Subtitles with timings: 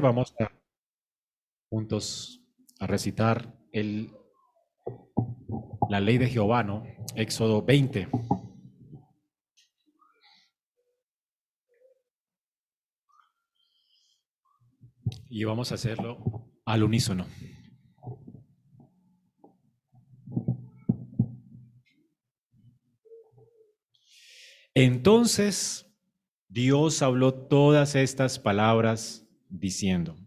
[0.00, 0.32] vamos
[1.68, 2.40] juntos
[2.78, 4.12] a recitar el,
[5.90, 6.84] la ley de Jehová, ¿no?
[7.16, 8.08] Éxodo 20.
[15.28, 17.26] Y vamos a hacerlo al unísono.
[24.74, 25.92] Entonces
[26.48, 29.21] Dios habló todas estas palabras
[29.52, 30.18] diciendo,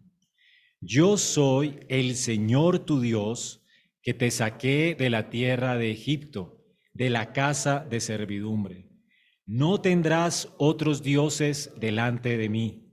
[0.80, 3.62] Yo soy el Señor tu Dios,
[4.02, 8.88] que te saqué de la tierra de Egipto, de la casa de servidumbre.
[9.44, 12.92] No tendrás otros dioses delante de mí.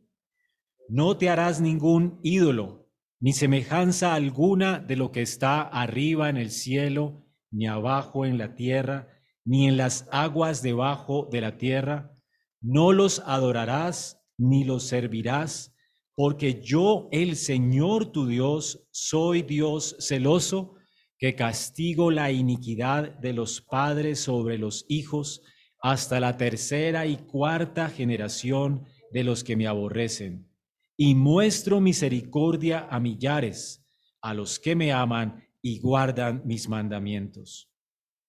[0.90, 6.52] No te harás ningún ídolo, ni semejanza alguna de lo que está arriba en el
[6.52, 9.08] cielo, ni abajo en la tierra,
[9.46, 12.16] ni en las aguas debajo de la tierra.
[12.60, 15.73] No los adorarás, ni los servirás,
[16.16, 20.76] porque yo, el Señor tu Dios, soy Dios celoso,
[21.18, 25.42] que castigo la iniquidad de los padres sobre los hijos
[25.82, 30.50] hasta la tercera y cuarta generación de los que me aborrecen.
[30.98, 33.86] Y muestro misericordia a millares,
[34.22, 37.70] a los que me aman y guardan mis mandamientos.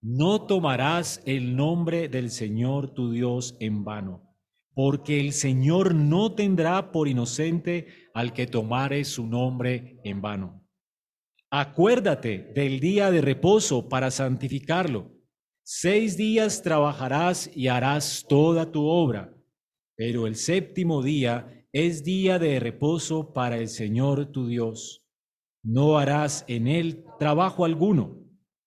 [0.01, 4.23] No tomarás el nombre del Señor tu Dios en vano,
[4.75, 10.67] porque el Señor no tendrá por inocente al que tomare su nombre en vano.
[11.50, 15.12] Acuérdate del día de reposo para santificarlo.
[15.62, 19.34] Seis días trabajarás y harás toda tu obra,
[19.97, 25.06] pero el séptimo día es día de reposo para el Señor tu Dios.
[25.62, 28.20] No harás en él trabajo alguno.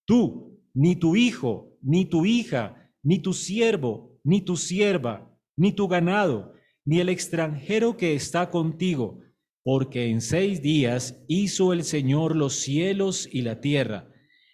[0.05, 5.26] Tú, ni tu hijo, ni tu hija, ni tu siervo, ni tu sierva,
[5.57, 6.53] ni tu ganado,
[6.85, 9.21] ni el extranjero que está contigo,
[9.63, 14.09] porque en seis días hizo el Señor los cielos y la tierra,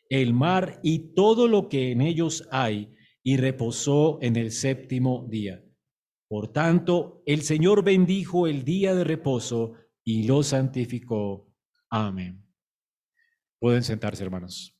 [0.09, 5.63] el mar y todo lo que en ellos hay, y reposó en el séptimo día.
[6.27, 11.53] Por tanto, el Señor bendijo el día de reposo y lo santificó.
[11.89, 12.43] Amén.
[13.59, 14.73] Pueden sentarse, hermanos.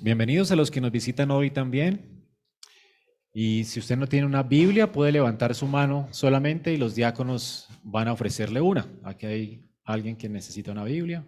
[0.00, 2.24] Bienvenidos a los que nos visitan hoy también.
[3.32, 7.66] Y si usted no tiene una Biblia, puede levantar su mano solamente y los diáconos
[7.82, 8.88] van a ofrecerle una.
[9.02, 11.26] Aquí hay alguien que necesita una Biblia,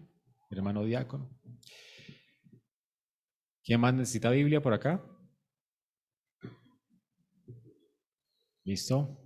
[0.50, 1.28] hermano diácono.
[3.64, 5.04] ¿Quién más necesita Biblia por acá?
[8.62, 9.20] ¿Listo?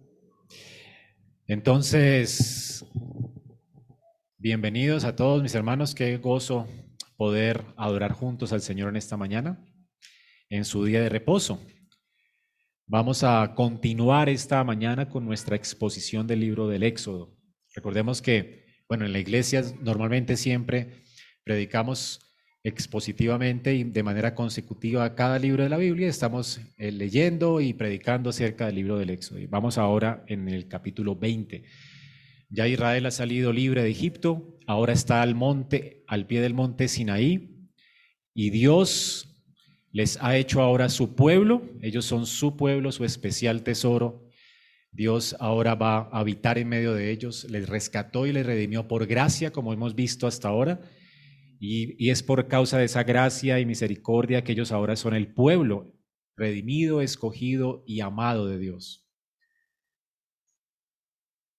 [1.47, 2.87] Entonces,
[4.39, 6.67] bienvenidos a todos mis hermanos, qué gozo
[7.17, 9.65] poder adorar juntos al Señor en esta mañana,
[10.49, 11.61] en su día de reposo.
[12.87, 17.35] Vamos a continuar esta mañana con nuestra exposición del libro del Éxodo.
[17.75, 21.05] Recordemos que, bueno, en la iglesia normalmente siempre
[21.45, 22.21] predicamos
[22.63, 26.09] expositivamente y de manera consecutiva cada libro de la Biblia.
[26.09, 29.39] Estamos eh, leyendo y predicando acerca del libro del Éxodo.
[29.49, 31.63] Vamos ahora en el capítulo 20.
[32.49, 36.89] Ya Israel ha salido libre de Egipto, ahora está al monte, al pie del monte
[36.89, 37.69] Sinaí,
[38.35, 39.35] y Dios
[39.93, 44.29] les ha hecho ahora su pueblo, ellos son su pueblo, su especial tesoro.
[44.91, 49.07] Dios ahora va a habitar en medio de ellos, les rescató y les redimió por
[49.07, 50.81] gracia, como hemos visto hasta ahora,
[51.61, 55.33] y, y es por causa de esa gracia y misericordia que ellos ahora son el
[55.33, 55.95] pueblo
[56.37, 59.04] redimido, escogido y amado de Dios.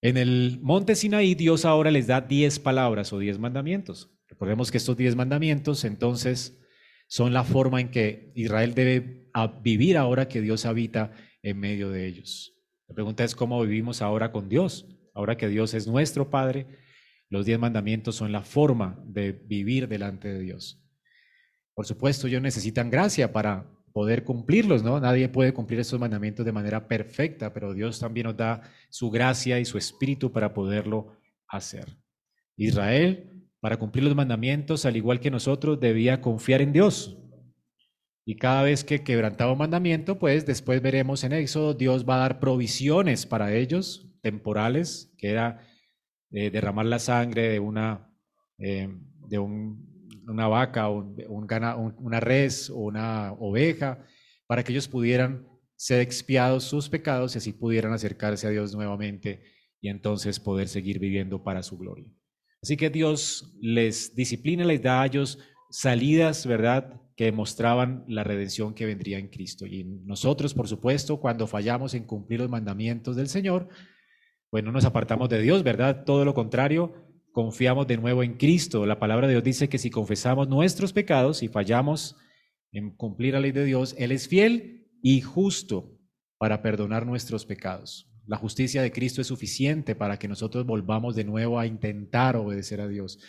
[0.06, 4.12] En el monte Sinaí, Dios ahora les da diez palabras o diez mandamientos.
[4.28, 6.62] Recordemos que estos diez mandamientos entonces
[7.08, 9.32] son la forma en que Israel debe
[9.64, 11.12] vivir ahora que Dios habita
[11.42, 12.54] en medio de ellos.
[12.88, 14.86] La pregunta es cómo vivimos ahora con Dios.
[15.16, 16.68] Ahora que Dios es nuestro Padre,
[17.32, 20.86] los diez mandamientos son la forma de vivir delante de Dios.
[21.74, 25.00] Por supuesto, ellos necesitan gracia para poder cumplirlos, ¿no?
[25.00, 29.58] Nadie puede cumplir estos mandamientos de manera perfecta, pero Dios también nos da su gracia
[29.58, 31.14] y su espíritu para poderlo
[31.48, 31.98] hacer.
[32.58, 37.18] Israel, para cumplir los mandamientos, al igual que nosotros, debía confiar en Dios.
[38.26, 42.20] Y cada vez que quebrantaba un mandamiento, pues después veremos en Éxodo, Dios va a
[42.20, 45.66] dar provisiones para ellos, temporales, que era
[46.32, 48.14] eh, derramar la sangre de una,
[48.58, 48.90] eh,
[49.30, 49.85] de un
[50.30, 54.06] una vaca, un, una res o una oveja,
[54.48, 59.44] para que ellos pudieran ser expiados sus pecados y así pudieran acercarse a Dios nuevamente
[59.82, 62.06] y entonces poder seguir viviendo para su gloria.
[62.62, 65.40] Así que Dios les disciplina, les da a ellos
[65.70, 69.66] salidas, ¿verdad?, que mostraban la redención que vendría en Cristo.
[69.66, 73.70] Y nosotros, por supuesto, cuando fallamos en cumplir los mandamientos del Señor,
[74.52, 76.04] bueno, nos apartamos de Dios, ¿verdad?
[76.06, 77.05] Todo lo contrario,
[77.36, 78.86] confiamos de nuevo en Cristo.
[78.86, 82.16] La palabra de Dios dice que si confesamos nuestros pecados y fallamos
[82.72, 86.00] en cumplir la ley de Dios, Él es fiel y justo
[86.38, 88.10] para perdonar nuestros pecados.
[88.26, 92.80] La justicia de Cristo es suficiente para que nosotros volvamos de nuevo a intentar obedecer
[92.80, 93.20] a Dios.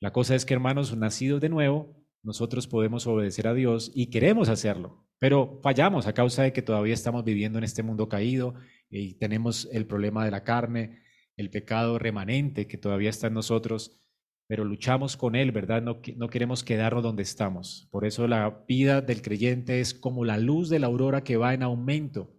[0.00, 4.50] La cosa es que, hermanos, nacidos de nuevo, nosotros podemos obedecer a Dios y queremos
[4.50, 8.52] hacerlo, pero fallamos a causa de que todavía estamos viviendo en este mundo caído
[8.90, 11.00] y tenemos el problema de la carne,
[11.40, 14.00] el pecado remanente que todavía está en nosotros,
[14.46, 15.82] pero luchamos con él, ¿verdad?
[15.82, 17.88] No, no queremos quedarnos donde estamos.
[17.90, 21.54] Por eso la vida del creyente es como la luz de la aurora que va
[21.54, 22.36] en aumento.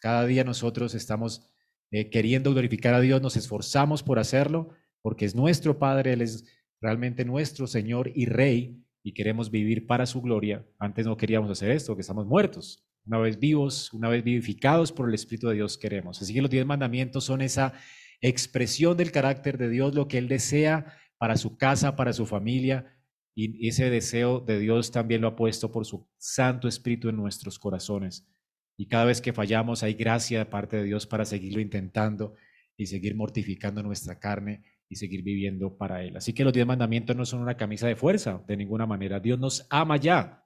[0.00, 1.52] Cada día nosotros estamos
[1.90, 4.70] eh, queriendo glorificar a Dios, nos esforzamos por hacerlo,
[5.02, 6.46] porque es nuestro Padre, Él es
[6.80, 10.64] realmente nuestro Señor y Rey, y queremos vivir para su gloria.
[10.78, 12.84] Antes no queríamos hacer esto, que estamos muertos.
[13.04, 16.22] Una vez vivos, una vez vivificados por el Espíritu de Dios queremos.
[16.22, 17.74] Así que los diez mandamientos son esa
[18.22, 22.96] expresión del carácter de Dios, lo que Él desea para su casa, para su familia.
[23.34, 27.58] Y ese deseo de Dios también lo ha puesto por su Santo Espíritu en nuestros
[27.58, 28.26] corazones.
[28.76, 32.34] Y cada vez que fallamos hay gracia de parte de Dios para seguirlo intentando
[32.76, 36.16] y seguir mortificando nuestra carne y seguir viviendo para Él.
[36.16, 39.20] Así que los diez mandamientos no son una camisa de fuerza, de ninguna manera.
[39.20, 40.44] Dios nos ama ya.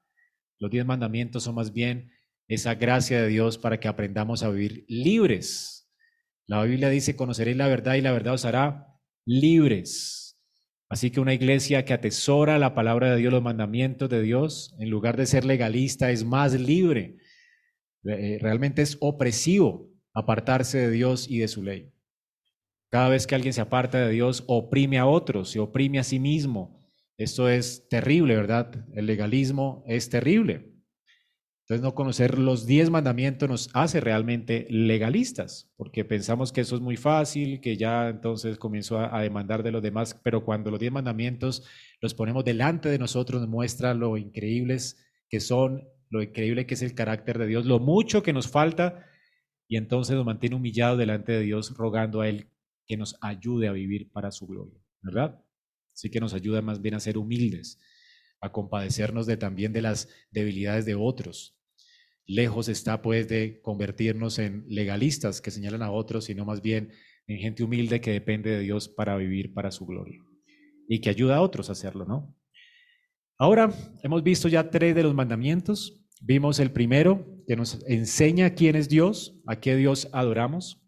[0.58, 2.10] Los diez mandamientos son más bien
[2.48, 5.85] esa gracia de Dios para que aprendamos a vivir libres.
[6.46, 10.38] La Biblia dice, conoceréis la verdad y la verdad os hará libres.
[10.88, 14.88] Así que una iglesia que atesora la palabra de Dios, los mandamientos de Dios, en
[14.88, 17.16] lugar de ser legalista, es más libre.
[18.04, 21.92] Eh, realmente es opresivo apartarse de Dios y de su ley.
[22.90, 26.20] Cada vez que alguien se aparta de Dios, oprime a otros, se oprime a sí
[26.20, 26.86] mismo.
[27.18, 28.86] Esto es terrible, ¿verdad?
[28.94, 30.75] El legalismo es terrible.
[31.66, 36.80] Entonces, no conocer los diez mandamientos nos hace realmente legalistas, porque pensamos que eso es
[36.80, 40.92] muy fácil, que ya entonces comienzo a, demandar de los demás, pero cuando los diez
[40.92, 41.64] mandamientos
[42.00, 46.82] los ponemos delante de nosotros, nos muestra lo increíbles que son, lo increíble que es
[46.82, 49.04] el carácter de Dios, lo mucho que nos falta,
[49.66, 52.48] y entonces nos mantiene humillados delante de Dios, rogando a Él
[52.86, 55.42] que nos ayude a vivir para su gloria, ¿verdad?
[55.92, 57.80] Así que nos ayuda más bien a ser humildes,
[58.40, 61.55] a compadecernos de también de las debilidades de otros.
[62.26, 66.92] Lejos está pues de convertirnos en legalistas que señalan a otros, sino más bien
[67.28, 70.20] en gente humilde que depende de Dios para vivir para su gloria
[70.88, 72.36] y que ayuda a otros a hacerlo, ¿no?
[73.38, 76.04] Ahora hemos visto ya tres de los mandamientos.
[76.20, 80.82] Vimos el primero que nos enseña quién es Dios, a qué Dios adoramos.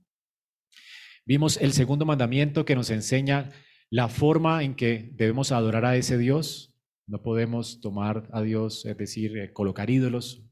[1.25, 3.51] Vimos el segundo mandamiento que nos enseña
[3.91, 6.75] la forma en que debemos adorar a ese Dios.
[7.07, 10.48] No podemos tomar a Dios, es decir, eh, colocar ídolos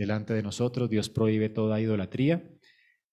[0.00, 0.88] delante de nosotros.
[0.88, 2.42] Dios prohíbe toda idolatría,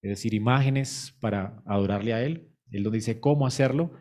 [0.01, 2.49] es decir, imágenes para adorarle a Él.
[2.71, 3.91] Él nos dice cómo hacerlo.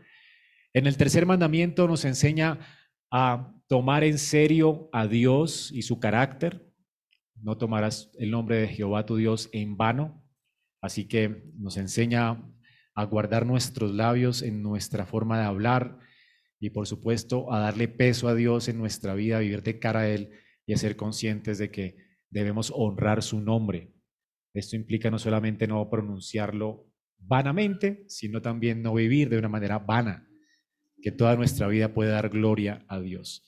[0.73, 2.61] En el tercer mandamiento nos enseña
[3.11, 6.73] a tomar en serio a Dios y su carácter.
[7.43, 10.25] No tomarás el nombre de Jehová tu Dios en vano.
[10.81, 12.41] Así que nos enseña
[12.95, 15.99] a guardar nuestros labios en nuestra forma de hablar
[16.61, 20.01] y por supuesto a darle peso a Dios en nuestra vida, a vivir de cara
[20.01, 20.31] a Él
[20.67, 23.93] y a ser conscientes de que debemos honrar su nombre.
[24.55, 26.87] Esto implica no solamente no pronunciarlo
[27.19, 30.29] vanamente, sino también no vivir de una manera vana,
[31.03, 33.47] que toda nuestra vida pueda dar gloria a Dios.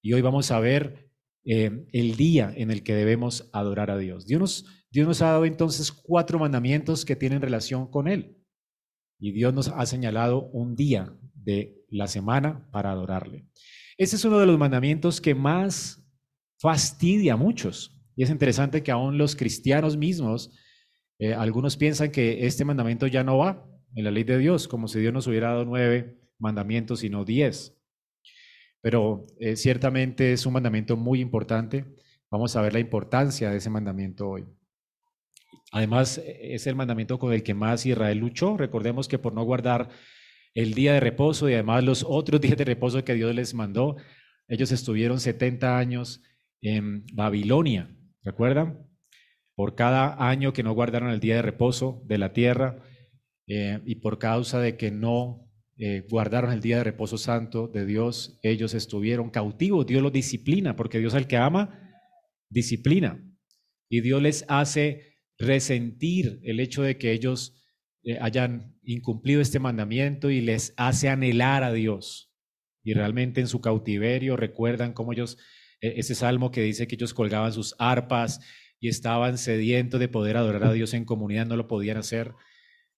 [0.00, 1.10] Y hoy vamos a ver
[1.44, 4.26] eh, el día en el que debemos adorar a Dios.
[4.26, 8.38] Dios nos, Dios nos ha dado entonces cuatro mandamientos que tienen relación con Él.
[9.18, 13.46] Y Dios nos ha señalado un día de la semana para adorarle.
[13.96, 16.04] Ese es uno de los mandamientos que más
[16.58, 17.93] fastidia a muchos.
[18.16, 20.52] Y es interesante que aún los cristianos mismos,
[21.18, 24.88] eh, algunos piensan que este mandamiento ya no va en la ley de Dios, como
[24.88, 27.76] si Dios nos hubiera dado nueve mandamientos y no diez.
[28.80, 31.84] Pero eh, ciertamente es un mandamiento muy importante.
[32.30, 34.44] Vamos a ver la importancia de ese mandamiento hoy.
[35.72, 38.56] Además, es el mandamiento con el que más Israel luchó.
[38.56, 39.88] Recordemos que por no guardar
[40.54, 43.96] el día de reposo y además los otros días de reposo que Dios les mandó,
[44.48, 46.22] ellos estuvieron 70 años
[46.60, 47.90] en Babilonia.
[48.24, 48.88] ¿Recuerdan?
[49.54, 52.82] Por cada año que no guardaron el día de reposo de la tierra
[53.46, 55.44] eh, y por causa de que no
[55.76, 59.86] eh, guardaron el día de reposo santo de Dios, ellos estuvieron cautivos.
[59.86, 61.92] Dios los disciplina, porque Dios al que ama,
[62.48, 63.22] disciplina.
[63.88, 67.64] Y Dios les hace resentir el hecho de que ellos
[68.04, 72.30] eh, hayan incumplido este mandamiento y les hace anhelar a Dios.
[72.86, 75.38] y realmente en su cautiverio recuerdan cómo ellos,
[75.88, 78.40] ese salmo que dice que ellos colgaban sus arpas
[78.80, 82.32] y estaban sedientos de poder adorar a Dios en comunidad, no lo podían hacer.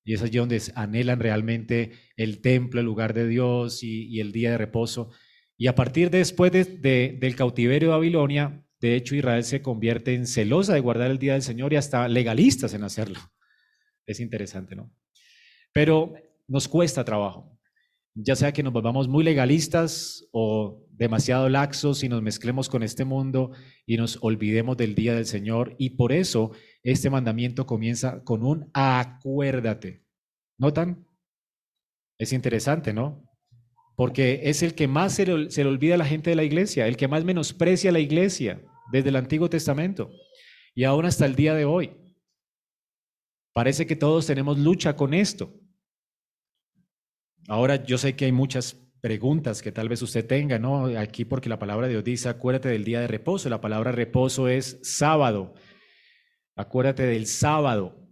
[0.05, 4.53] Y es allí donde anhelan realmente el templo, el lugar de Dios y, el día
[4.53, 5.11] de reposo.
[5.57, 10.27] Y a partir de después del cautiverio de Babilonia, de hecho Israel se convierte en
[10.27, 13.19] celosa de guardar el día del Señor y hasta legalistas en hacerlo.
[14.07, 14.93] Es interesante, ¿no?
[15.73, 16.15] Pero
[16.47, 17.56] nos cuesta trabajo.
[18.19, 23.05] Ya sea que nos volvamos muy legalistas o demasiado laxos y nos mezclemos con este
[23.05, 23.53] mundo
[23.85, 25.75] y nos olvidemos del día del Señor.
[25.79, 30.03] Y por eso este mandamiento comienza con un acuérdate.
[30.59, 31.07] ¿Notan?
[32.19, 33.23] Es interesante, ¿no?
[33.97, 36.45] Porque es el que más se le, se le olvida a la gente de la
[36.45, 40.11] iglesia, el que más menosprecia a la iglesia desde el Antiguo Testamento
[40.75, 41.93] y aún hasta el día de hoy.
[43.53, 45.53] Parece que todos tenemos lucha con esto.
[47.49, 50.87] Ahora yo sé que hay muchas preguntas que tal vez usted tenga, ¿no?
[50.99, 53.49] Aquí porque la palabra de Dios dice, acuérdate del día de reposo.
[53.49, 55.55] La palabra reposo es sábado.
[56.57, 58.07] Acuérdate del sábado.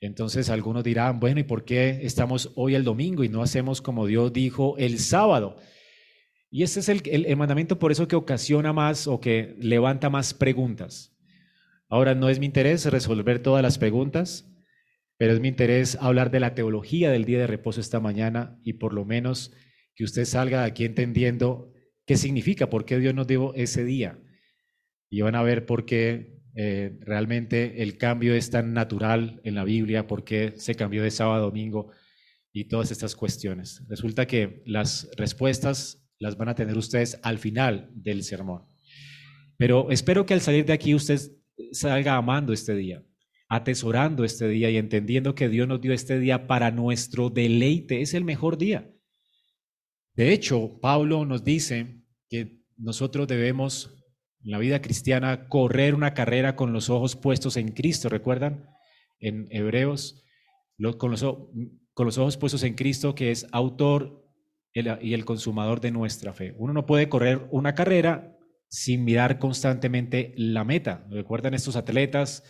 [0.00, 4.06] Entonces algunos dirán, bueno, ¿y por qué estamos hoy el domingo y no hacemos como
[4.06, 5.56] Dios dijo el sábado?
[6.50, 10.34] Y ese es el, el, mandamiento por eso que ocasiona más o que levanta más
[10.34, 11.16] preguntas.
[11.88, 14.46] Ahora no es mi interés resolver todas las preguntas,
[15.16, 18.74] pero es mi interés hablar de la teología del día de reposo esta mañana y
[18.74, 19.52] por lo menos
[19.94, 21.72] que usted salga de aquí entendiendo
[22.06, 24.18] qué significa, por qué Dios nos dio ese día.
[25.10, 29.64] Y van a ver por qué eh, realmente el cambio es tan natural en la
[29.64, 31.90] Biblia, por qué se cambió de sábado a domingo
[32.52, 33.82] y todas estas cuestiones.
[33.88, 38.66] Resulta que las respuestas las van a tener ustedes al final del sermón.
[39.56, 41.20] Pero espero que al salir de aquí usted
[41.72, 43.04] salga amando este día,
[43.48, 48.00] atesorando este día y entendiendo que Dios nos dio este día para nuestro deleite.
[48.00, 48.90] Es el mejor día.
[50.14, 53.90] De hecho, Pablo nos dice que nosotros debemos
[54.44, 58.08] en la vida cristiana correr una carrera con los ojos puestos en Cristo.
[58.08, 58.68] ¿Recuerdan?
[59.20, 60.22] En Hebreos,
[60.98, 64.24] con, los, con los ojos puestos en Cristo, que es autor
[64.74, 66.54] y el consumador de nuestra fe.
[66.58, 68.36] Uno no puede correr una carrera
[68.68, 71.06] sin mirar constantemente la meta.
[71.10, 72.42] ¿Recuerdan estos atletas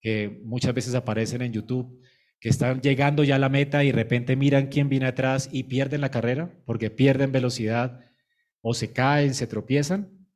[0.00, 2.00] que muchas veces aparecen en YouTube?
[2.40, 5.64] que están llegando ya a la meta y de repente miran quién viene atrás y
[5.64, 8.00] pierden la carrera porque pierden velocidad
[8.60, 10.28] o se caen, se tropiezan.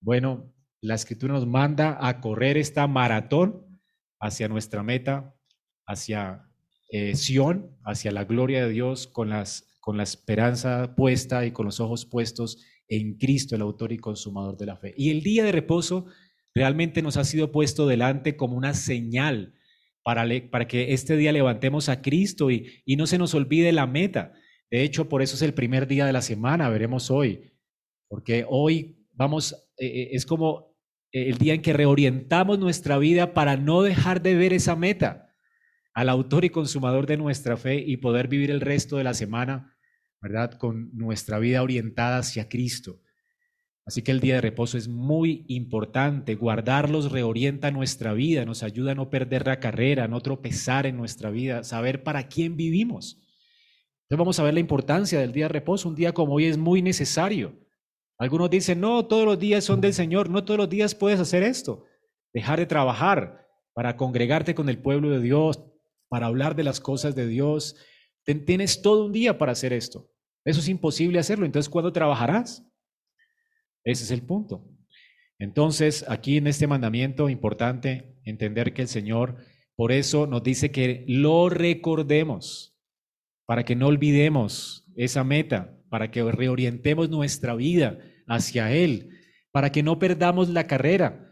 [0.00, 3.80] Bueno, la escritura nos manda a correr esta maratón
[4.20, 5.34] hacia nuestra meta,
[5.86, 6.46] hacia
[6.90, 11.66] eh, Sión, hacia la gloria de Dios, con, las, con la esperanza puesta y con
[11.66, 14.94] los ojos puestos en Cristo, el autor y consumador de la fe.
[14.96, 16.06] Y el día de reposo
[16.56, 19.52] realmente nos ha sido puesto delante como una señal
[20.02, 24.32] para, que este día levantemos a Cristo y, no se nos olvide la meta.
[24.70, 27.52] De hecho, por eso es el primer día de la semana, veremos hoy,
[28.08, 30.74] porque hoy vamos eh, eh, es como
[31.12, 35.28] el día en que reorientamos nuestra vida para no dejar de ver esa meta
[35.92, 39.76] al autor y consumador de nuestra fe y poder vivir el resto de la semana,
[40.22, 40.52] ¿verdad?
[40.52, 43.00] Con nuestra vida orientada hacia Cristo.
[43.86, 46.34] Así que el día de reposo es muy importante.
[46.34, 51.30] Guardarlos reorienta nuestra vida, nos ayuda a no perder la carrera, no tropezar en nuestra
[51.30, 53.22] vida, saber para quién vivimos.
[54.02, 55.88] Entonces vamos a ver la importancia del día de reposo.
[55.88, 57.54] Un día como hoy es muy necesario.
[58.18, 61.44] Algunos dicen, no, todos los días son del Señor, no todos los días puedes hacer
[61.44, 61.84] esto.
[62.32, 65.62] Dejar de trabajar para congregarte con el pueblo de Dios,
[66.08, 67.76] para hablar de las cosas de Dios.
[68.24, 70.10] Tienes todo un día para hacer esto.
[70.44, 71.46] Eso es imposible hacerlo.
[71.46, 72.64] Entonces, ¿cuándo trabajarás?
[73.86, 74.68] Ese es el punto.
[75.38, 79.36] Entonces, aquí en este mandamiento, importante entender que el Señor,
[79.76, 82.76] por eso nos dice que lo recordemos,
[83.46, 89.10] para que no olvidemos esa meta, para que reorientemos nuestra vida hacia Él,
[89.52, 91.30] para que no perdamos la carrera.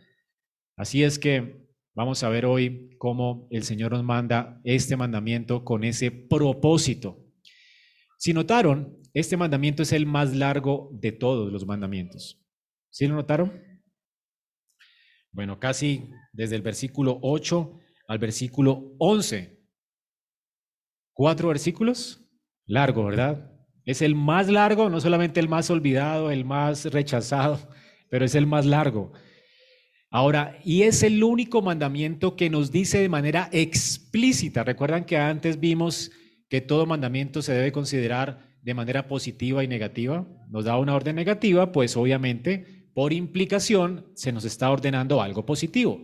[0.76, 5.82] Así es que vamos a ver hoy cómo el Señor nos manda este mandamiento con
[5.82, 7.18] ese propósito.
[8.16, 12.43] Si notaron, este mandamiento es el más largo de todos los mandamientos.
[12.94, 13.52] ¿Sí lo notaron?
[15.32, 19.60] Bueno, casi desde el versículo 8 al versículo 11.
[21.12, 22.24] Cuatro versículos.
[22.66, 23.50] Largo, ¿verdad?
[23.84, 27.58] Es el más largo, no solamente el más olvidado, el más rechazado,
[28.10, 29.12] pero es el más largo.
[30.08, 34.62] Ahora, y es el único mandamiento que nos dice de manera explícita.
[34.62, 36.12] Recuerdan que antes vimos
[36.48, 40.28] que todo mandamiento se debe considerar de manera positiva y negativa.
[40.48, 46.02] Nos da una orden negativa, pues obviamente, por implicación, se nos está ordenando algo positivo.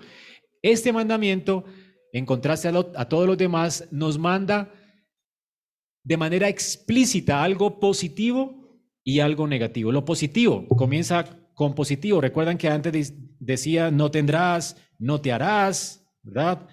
[0.63, 1.65] Este mandamiento,
[2.13, 4.73] en contraste a, a todos los demás, nos manda
[6.03, 8.61] de manera explícita algo positivo
[9.05, 9.93] y algo negativo.
[9.93, 12.21] Lo positivo comienza con positivo.
[12.21, 16.67] Recuerdan que antes decía no tendrás, no te harás, ¿verdad?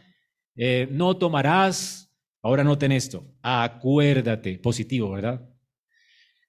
[0.55, 5.47] Eh, no tomarás, ahora noten esto, acuérdate, positivo, ¿verdad?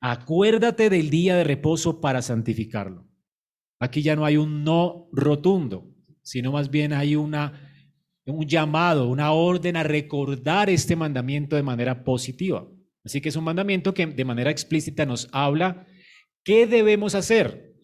[0.01, 3.08] Acuérdate del día de reposo para santificarlo.
[3.81, 5.87] Aquí ya no hay un no rotundo,
[6.23, 7.73] sino más bien hay una,
[8.27, 12.67] un llamado, una orden a recordar este mandamiento de manera positiva.
[13.05, 15.87] Así que es un mandamiento que de manera explícita nos habla
[16.45, 17.75] qué debemos hacer.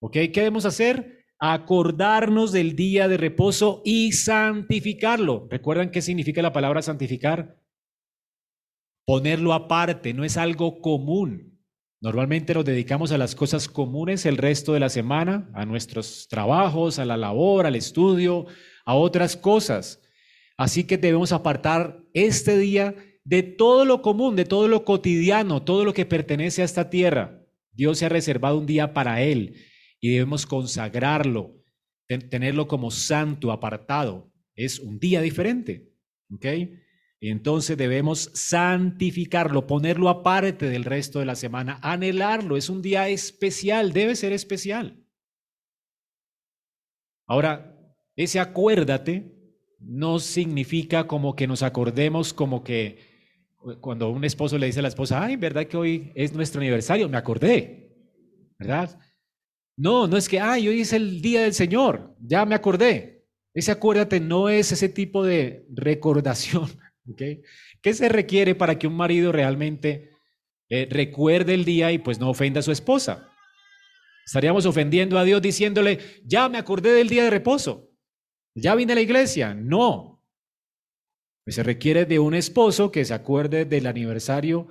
[0.00, 0.12] ¿Ok?
[0.12, 1.24] ¿Qué debemos hacer?
[1.38, 5.46] Acordarnos del día de reposo y santificarlo.
[5.50, 7.60] ¿Recuerdan qué significa la palabra santificar?
[9.06, 11.53] Ponerlo aparte, no es algo común.
[12.04, 16.98] Normalmente nos dedicamos a las cosas comunes el resto de la semana, a nuestros trabajos,
[16.98, 18.44] a la labor, al estudio,
[18.84, 20.02] a otras cosas.
[20.58, 22.94] Así que debemos apartar este día
[23.24, 27.40] de todo lo común, de todo lo cotidiano, todo lo que pertenece a esta tierra.
[27.72, 29.54] Dios se ha reservado un día para Él
[29.98, 31.54] y debemos consagrarlo,
[32.06, 34.30] tenerlo como santo, apartado.
[34.54, 35.90] Es un día diferente.
[36.30, 36.44] ¿Ok?
[37.30, 42.56] Entonces debemos santificarlo, ponerlo aparte del resto de la semana, anhelarlo.
[42.56, 45.02] Es un día especial, debe ser especial.
[47.26, 47.74] Ahora,
[48.16, 49.32] ese acuérdate
[49.78, 52.98] no significa como que nos acordemos como que
[53.80, 57.08] cuando un esposo le dice a la esposa, ay, ¿verdad que hoy es nuestro aniversario?
[57.08, 57.90] Me acordé,
[58.58, 59.00] ¿verdad?
[59.76, 63.26] No, no es que, ay, hoy es el día del Señor, ya me acordé.
[63.54, 66.68] Ese acuérdate no es ese tipo de recordación
[67.16, 70.10] ¿Qué se requiere para que un marido realmente
[70.68, 73.30] eh, recuerde el día y pues no ofenda a su esposa?
[74.24, 77.90] Estaríamos ofendiendo a Dios diciéndole, ya me acordé del día de reposo,
[78.54, 79.54] ya vine a la iglesia.
[79.54, 80.22] No.
[81.44, 84.68] Pues se requiere de un esposo que se acuerde del aniversario,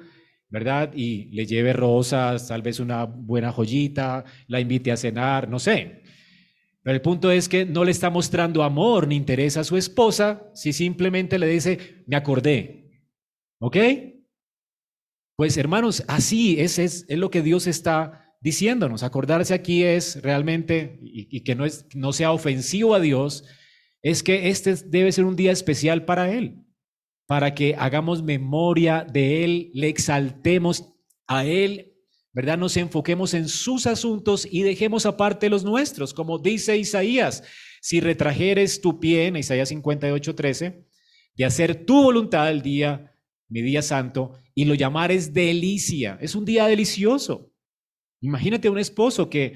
[0.49, 0.91] ¿verdad?
[0.95, 6.02] Y le lleve rosas, tal vez una buena joyita, la invite a cenar, no sé.
[6.83, 10.51] Pero el punto es que no le está mostrando amor ni interés a su esposa
[10.53, 13.07] si simplemente le dice, me acordé.
[13.59, 13.77] ¿Ok?
[15.37, 19.01] Pues hermanos, así es, es, es lo que Dios está diciéndonos.
[19.01, 23.45] Acordarse aquí es realmente, y, que no, es, no sea ofensivo a Dios,
[24.01, 26.65] es que este debe ser un día especial para Él,
[27.25, 30.93] para que hagamos memoria de Él, le exaltemos
[31.25, 31.92] a Él
[32.33, 32.57] ¿verdad?
[32.57, 37.43] Nos enfoquemos en sus asuntos y dejemos aparte los nuestros, como dice Isaías,
[37.79, 40.85] si retrajeres tu pie, en Isaías 58, 13,
[41.35, 43.15] de hacer tu voluntad el día,
[43.49, 46.17] mi día santo, y lo llamares delicia.
[46.21, 47.51] Es un día delicioso.
[48.19, 49.53] Imagínate un esposo que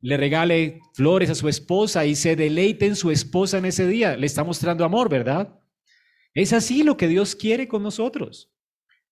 [0.00, 4.16] le regale flores a su esposa y se deleite en su esposa en ese día.
[4.16, 5.60] Le está mostrando amor, ¿verdad?
[6.34, 8.50] Es así lo que Dios quiere con nosotros.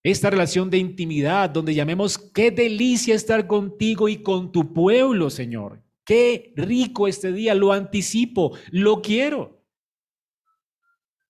[0.02, 5.82] Esta relación de intimidad donde llamemos, qué delicia estar contigo y con tu pueblo, Señor.
[6.04, 9.58] Qué rico este día, lo anticipo, lo quiero.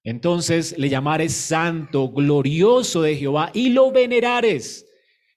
[0.05, 4.87] Entonces le llamares santo, glorioso de Jehová y lo venerares,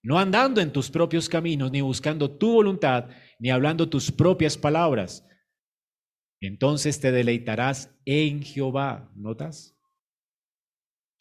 [0.04, 5.26] no andando en tus propios caminos, ni buscando tu voluntad, ni hablando tus propias palabras.
[6.40, 9.12] Entonces te deleitarás en Jehová.
[9.16, 9.76] ¿Notas?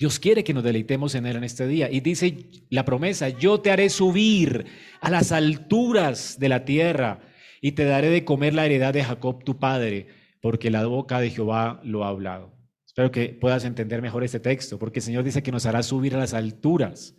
[0.01, 1.91] Dios quiere que nos deleitemos en Él en este día.
[1.91, 2.35] Y dice
[2.71, 4.65] la promesa, yo te haré subir
[5.03, 7.21] a las alturas de la tierra
[7.61, 10.07] y te daré de comer la heredad de Jacob tu padre,
[10.41, 12.57] porque la boca de Jehová lo ha hablado.
[12.87, 16.15] Espero que puedas entender mejor este texto, porque el Señor dice que nos hará subir
[16.15, 17.15] a las alturas,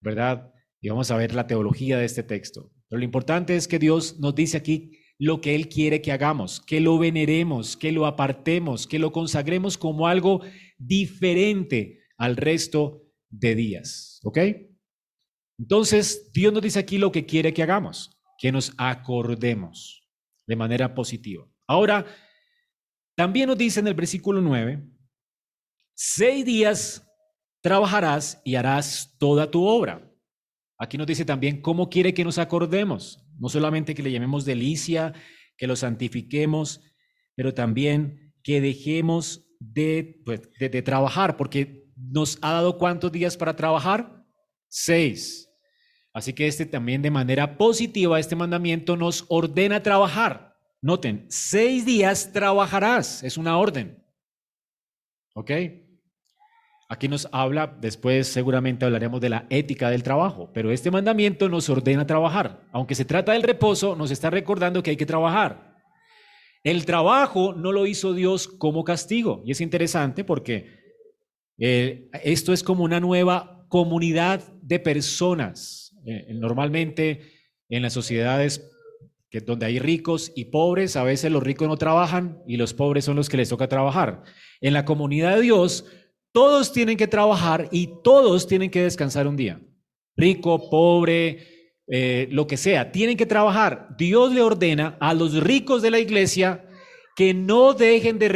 [0.00, 0.52] ¿verdad?
[0.80, 2.72] Y vamos a ver la teología de este texto.
[2.88, 6.60] Pero lo importante es que Dios nos dice aquí lo que Él quiere que hagamos,
[6.60, 10.40] que lo veneremos, que lo apartemos, que lo consagremos como algo
[10.76, 14.20] diferente al resto de días.
[14.24, 14.38] ¿Ok?
[15.58, 20.08] Entonces, Dios nos dice aquí lo que quiere que hagamos, que nos acordemos
[20.46, 21.46] de manera positiva.
[21.66, 22.06] Ahora,
[23.16, 24.84] también nos dice en el versículo 9,
[25.94, 27.08] seis días
[27.62, 30.10] trabajarás y harás toda tu obra.
[30.78, 35.14] Aquí nos dice también cómo quiere que nos acordemos, no solamente que le llamemos delicia,
[35.56, 36.80] que lo santifiquemos,
[37.36, 39.43] pero también que dejemos
[40.24, 44.24] pues, de, trabajar, porque nos ha dado cuántos días para trabajar?
[44.68, 45.50] Seis.
[46.12, 50.54] Así que este también de manera positiva, este mandamiento nos ordena trabajar.
[50.80, 54.04] Noten, seis días trabajarás, es una orden.
[55.34, 55.50] ¿Ok?
[56.88, 61.68] Aquí nos habla, después seguramente hablaremos de la ética del trabajo, pero este mandamiento nos
[61.68, 62.60] ordena trabajar.
[62.70, 65.73] Aunque se trata del reposo, nos está recordando que hay que trabajar.
[66.64, 69.42] El trabajo no lo hizo Dios como castigo.
[69.44, 70.82] Y es interesante porque
[71.58, 75.94] eh, esto es como una nueva comunidad de personas.
[76.06, 77.20] Eh, normalmente
[77.68, 78.70] en las sociedades
[79.30, 83.04] que donde hay ricos y pobres, a veces los ricos no trabajan y los pobres
[83.04, 84.22] son los que les toca trabajar.
[84.60, 85.86] En la comunidad de Dios,
[86.32, 89.60] todos tienen que trabajar y todos tienen que descansar un día.
[90.16, 91.53] Rico, pobre,
[91.86, 93.88] eh, lo que sea, tienen que trabajar.
[93.96, 96.66] Dios le ordena a los ricos de la iglesia
[97.16, 98.30] que no dejen de,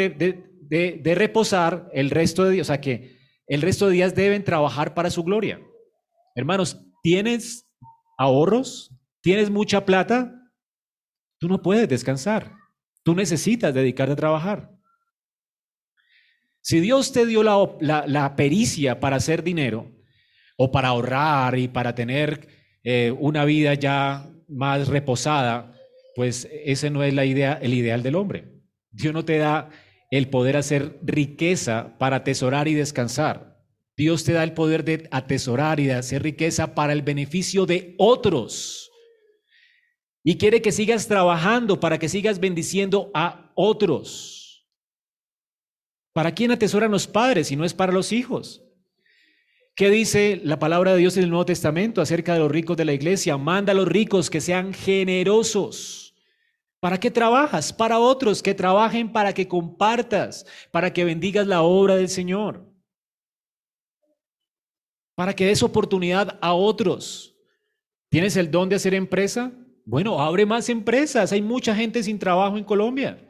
[0.71, 4.95] de reposar el resto de días, o sea que el resto de días deben trabajar
[4.95, 5.61] para su gloria.
[6.35, 7.67] Hermanos, ¿tienes
[8.19, 8.95] ahorros?
[9.23, 10.35] ¿Tienes mucha plata?
[11.39, 12.53] Tú no puedes descansar.
[13.03, 14.71] Tú necesitas dedicarte a trabajar.
[16.61, 19.91] Si Dios te dio la, pericia para hacer dinero
[20.59, 22.47] o para ahorrar y para tener
[22.85, 25.75] eh, una vida ya más reposada,
[26.15, 28.49] pues ese no es la idea, el ideal del hombre.
[28.91, 29.71] Dios no te da
[30.11, 33.59] el poder hacer riqueza para atesorar y descansar.
[33.97, 37.95] Dios te da el poder de atesorar y de hacer riqueza para el beneficio de
[37.99, 38.91] otros.
[40.23, 44.69] Y quiere que sigas trabajando para que sigas bendiciendo a otros.
[46.13, 48.68] ¿Para quién atesoran los padres si no es para los hijos?
[49.79, 52.85] ¿Qué dice la palabra de Dios en el Nuevo Testamento acerca de los ricos de
[52.85, 53.37] la iglesia?
[53.37, 56.17] Manda a los ricos que sean generosos.
[56.81, 57.73] ¿Para qué trabajas?
[57.73, 62.69] Para otros, que trabajen para que compartas, para que bendigas la obra del Señor,
[65.15, 67.37] para que des oportunidad a otros.
[68.09, 69.53] ¿Tienes el don de hacer empresa?
[69.85, 71.31] Bueno, abre más empresas.
[71.31, 73.25] Hay mucha gente sin trabajo en Colombia.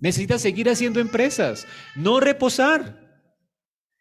[0.00, 3.09] Necesitas seguir haciendo empresas, no reposar.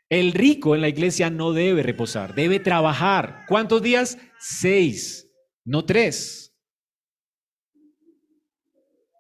[0.10, 3.46] El rico en la iglesia no debe reposar, debe trabajar.
[3.48, 4.18] ¿Cuántos días?
[4.40, 5.30] Seis,
[5.64, 6.52] no tres.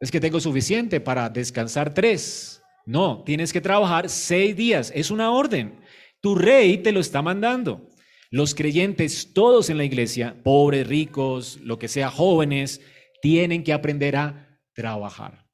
[0.01, 2.63] Es que tengo suficiente para descansar tres.
[2.85, 4.91] No, tienes que trabajar seis días.
[4.95, 5.79] Es una orden.
[6.21, 7.87] Tu rey te lo está mandando.
[8.31, 12.81] Los creyentes, todos en la iglesia, pobres, ricos, lo que sea, jóvenes,
[13.21, 15.48] tienen que aprender a trabajar.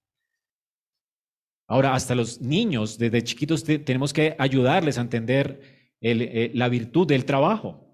[1.68, 5.62] Ahora, hasta los niños, desde chiquitos, tenemos que ayudarles a entender
[6.02, 7.86] eh, la virtud del trabajo.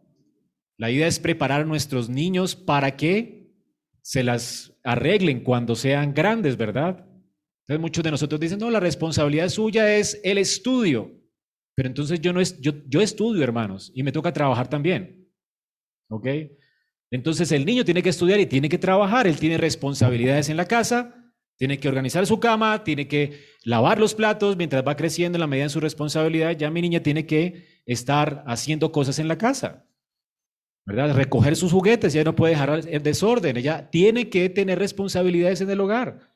[0.78, 3.54] La idea es preparar a nuestros niños para que
[4.02, 7.06] se las arreglen cuando sean grandes, ¿verdad?
[7.62, 11.12] Entonces muchos de nosotros dicen, no, la responsabilidad suya es el estudio.
[11.76, 15.30] Pero entonces yo, no es, yo, yo estudio, hermanos, y me toca trabajar también.
[16.10, 16.28] ¿Ok?
[17.12, 20.66] Entonces el niño tiene que estudiar y tiene que trabajar, él tiene responsabilidades en la
[20.66, 21.21] casa,
[21.62, 25.46] tiene que organizar su cama, tiene que lavar los platos mientras va creciendo en la
[25.46, 26.58] medida de su responsabilidad.
[26.58, 29.86] Ya mi niña tiene que estar haciendo cosas en la casa,
[30.88, 31.14] ¿verdad?
[31.14, 35.70] Recoger sus juguetes, ya no puede dejar el desorden, ella tiene que tener responsabilidades en
[35.70, 36.34] el hogar.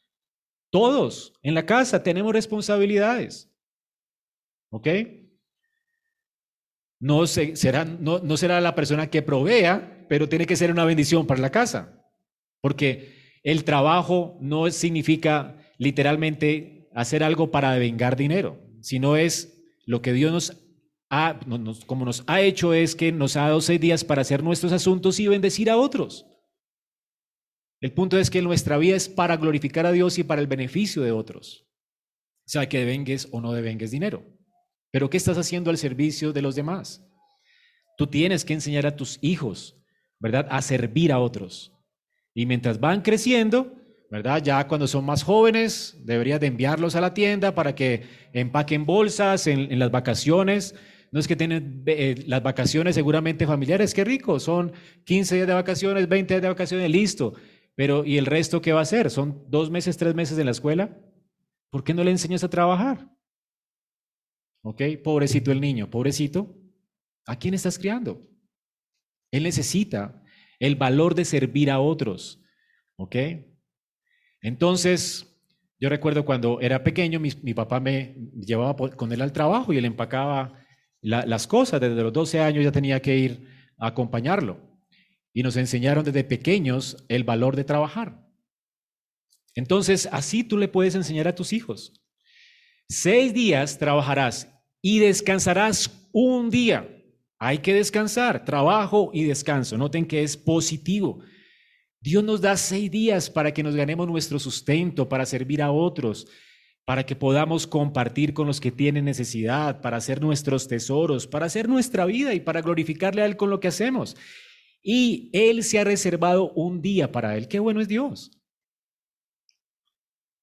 [0.69, 3.51] Todos en la casa tenemos responsabilidades.
[4.69, 4.87] ¿Ok?
[6.99, 11.25] No, será, no, no será la persona que provea, pero tiene que ser una bendición
[11.25, 12.05] para la casa.
[12.61, 13.14] Porque
[13.45, 20.31] el trabajo no significa literalmente hacer algo para vengar dinero, sino es lo que Dios
[20.31, 20.57] nos
[21.11, 21.39] ha,
[21.85, 25.19] como nos ha hecho es que nos ha dado seis días para hacer nuestros asuntos
[25.19, 26.25] y bendecir a otros.
[27.79, 31.03] El punto es que nuestra vida es para glorificar a Dios y para el beneficio
[31.03, 31.67] de otros.
[32.47, 34.25] O sea, que devengues o no devengues dinero.
[34.89, 37.05] Pero ¿qué estás haciendo al servicio de los demás?
[37.95, 39.77] Tú tienes que enseñar a tus hijos,
[40.19, 40.47] ¿verdad?
[40.49, 41.74] A servir a otros.
[42.37, 43.73] Y mientras van creciendo,
[44.11, 44.43] ¿verdad?
[44.43, 49.47] Ya cuando son más jóvenes, deberías de enviarlos a la tienda para que empaquen bolsas
[49.47, 50.75] en, las vacaciones.
[51.11, 54.73] No es que tienen eh, las vacaciones seguramente familiares, qué rico, son
[55.05, 57.33] 15 días de vacaciones, 20 días de vacaciones, listo.
[57.73, 59.09] Pero ¿y el resto qué va a hacer?
[59.09, 60.97] ¿Son dos meses, tres meses en la escuela?
[61.69, 63.09] ¿Por qué no le enseñas a trabajar?
[64.61, 64.81] ¿Ok?
[65.03, 66.53] Pobrecito el niño, pobrecito.
[67.25, 68.21] ¿A quién estás criando?
[69.31, 70.21] Él necesita
[70.59, 72.41] el valor de servir a otros.
[72.97, 73.15] ¿Ok?
[74.41, 75.35] Entonces,
[75.79, 79.85] yo recuerdo cuando era pequeño, mi, papá me llevaba con él al trabajo y él
[79.85, 80.63] empacaba
[81.01, 81.81] las cosas.
[81.81, 84.59] Desde los 12 años ya tenía que ir a acompañarlo.
[85.33, 88.25] Y nos enseñaron desde pequeños el valor de trabajar.
[89.53, 92.01] Entonces, así tú le puedes enseñar a tus hijos.
[92.87, 94.49] Seis días trabajarás
[94.81, 96.94] y descansarás un día.
[97.39, 99.77] Hay que descansar, trabajo y descanso.
[99.77, 101.19] Noten que es positivo.
[101.99, 106.27] Dios nos da seis días para que nos ganemos nuestro sustento, para servir a otros,
[106.85, 111.67] para que podamos compartir con los que tienen necesidad, para hacer nuestros tesoros, para hacer
[111.67, 114.15] nuestra vida y para glorificarle a Él con lo que hacemos.
[114.83, 117.47] Y Él se ha reservado un día para Él.
[117.47, 118.31] Qué bueno es Dios.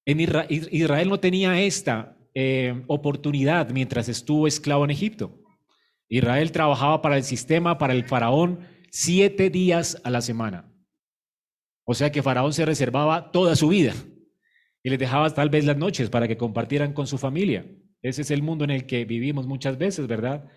[0.05, 5.42] En Israel no tenía esta eh, oportunidad mientras estuvo esclavo en Egipto.
[6.13, 8.59] Israel trabajaba para el sistema, para el faraón,
[8.91, 10.71] siete días a la semana.
[11.85, 13.95] O sea que Faraón se reservaba toda su vida
[14.83, 17.65] y les dejaba tal vez las noches para que compartieran con su familia.
[18.03, 20.47] Ese es el mundo en el que vivimos muchas veces, ¿verdad?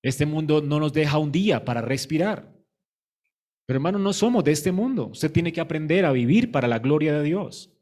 [0.00, 2.54] Este mundo no nos deja un día para respirar.
[3.66, 5.08] Pero hermano, no somos de este mundo.
[5.08, 7.76] Usted tiene que aprender a vivir para la gloria de Dios.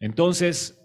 [0.00, 0.76] Entonces,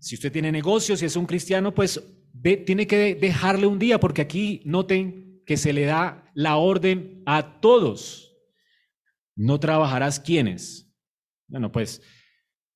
[0.00, 2.02] si usted tiene negocios y es un cristiano, pues
[2.42, 7.60] tiene que dejarle un día, porque aquí noten que se le da la orden a
[7.60, 8.36] todos.
[9.36, 10.92] No trabajarás quiénes.
[11.48, 12.02] Bueno, pues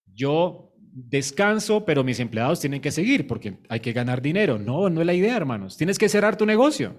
[0.06, 4.58] yo descanso, pero mis empleados tienen que seguir porque hay que ganar dinero.
[4.58, 5.76] No, no es la idea, hermanos.
[5.76, 6.96] Tienes que cerrar tu negocio.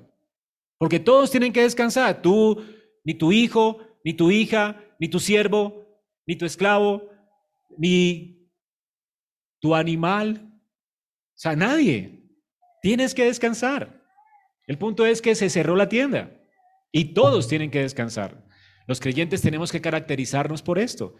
[0.77, 2.21] Porque todos tienen que descansar.
[2.21, 2.63] Tú,
[3.03, 7.09] ni tu hijo, ni tu hija, ni tu siervo, ni tu esclavo,
[7.77, 8.51] ni
[9.59, 10.51] tu animal.
[10.53, 12.16] O sea, nadie.
[12.81, 14.03] Tienes que descansar.
[14.67, 16.31] El punto es que se cerró la tienda
[16.91, 18.45] y todos tienen que descansar.
[18.87, 21.15] Los creyentes tenemos que caracterizarnos por esto.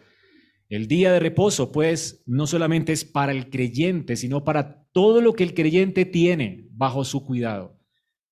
[0.68, 5.32] El día de reposo, pues, no solamente es para el creyente, sino para todo lo
[5.32, 7.78] que el creyente tiene bajo su cuidado.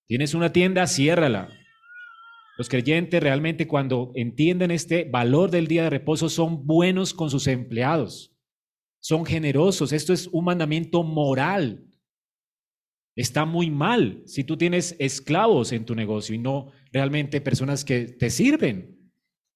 [0.06, 1.48] Tienes una tienda, ciérrala.
[2.58, 7.46] Los creyentes realmente cuando entienden este valor del día de reposo son buenos con sus
[7.46, 8.34] empleados,
[9.00, 9.92] son generosos.
[9.92, 11.85] Esto es un mandamiento moral.
[13.16, 18.04] Está muy mal si tú tienes esclavos en tu negocio y no realmente personas que
[18.04, 19.10] te sirven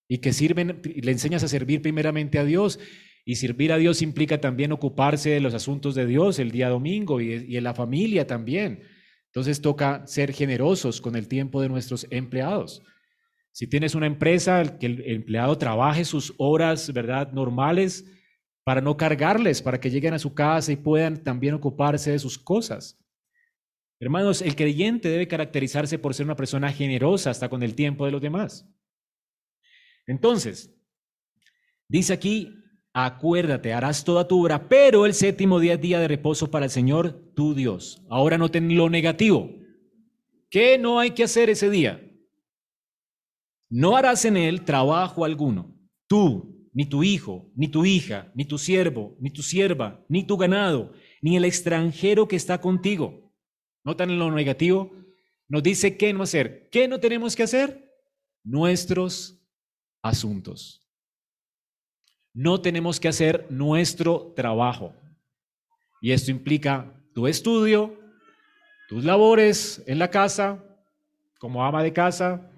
[0.09, 2.81] y que sirven, le enseñas a servir primeramente a Dios.
[3.27, 7.20] Y servir a Dios implica también ocuparse de los asuntos de Dios el día domingo
[7.20, 8.83] y, y en la familia también.
[9.27, 12.83] Entonces toca ser generosos con el tiempo de nuestros empleados.
[13.53, 18.05] Si tienes una empresa, que el empleado trabaje sus horas, ¿verdad?, normales
[18.64, 22.38] para no cargarles, para que lleguen a su casa y puedan también ocuparse de sus
[22.38, 22.99] cosas.
[24.00, 28.12] Hermanos, el creyente debe caracterizarse por ser una persona generosa hasta con el tiempo de
[28.12, 28.66] los demás.
[30.06, 30.74] Entonces,
[31.86, 32.50] dice aquí,
[32.94, 36.70] acuérdate, harás toda tu obra, pero el séptimo día es día de reposo para el
[36.70, 38.02] Señor tu Dios.
[38.08, 39.50] Ahora noten lo negativo.
[40.48, 42.02] ¿Qué no hay que hacer ese día?
[43.68, 45.76] No harás en él trabajo alguno.
[46.08, 50.38] Tú, ni tu hijo, ni tu hija, ni tu siervo, ni tu sierva, ni tu
[50.38, 53.19] ganado, ni el extranjero que está contigo.
[53.84, 54.92] ¿Notan lo negativo?
[55.48, 56.68] Nos dice qué no hacer.
[56.70, 57.92] ¿Qué no tenemos que hacer?
[58.44, 59.40] Nuestros
[60.02, 60.86] asuntos.
[62.32, 64.94] No tenemos que hacer nuestro trabajo.
[66.00, 67.98] Y esto implica tu estudio,
[68.88, 70.64] tus labores en la casa,
[71.38, 72.50] como ama de casa.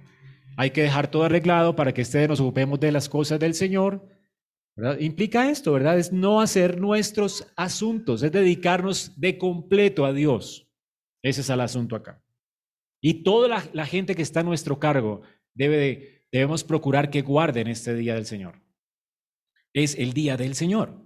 [0.56, 4.06] Hay que dejar todo arreglado para que ustedes nos ocupemos de las cosas del Señor.
[5.00, 5.98] Implica esto, ¿verdad?
[5.98, 10.68] Es no hacer nuestros asuntos, es dedicarnos de completo a Dios.
[11.22, 12.22] Ese es el asunto acá.
[13.00, 15.22] Y toda la, gente que está a nuestro cargo
[15.54, 18.62] debe de debemos procurar que guarden este día del Señor.
[19.74, 21.04] Es el día del Señor.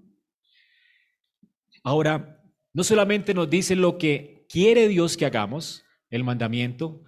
[1.83, 7.02] Ahora, no solamente nos dice lo que quiere Dios que hagamos, el mandamiento,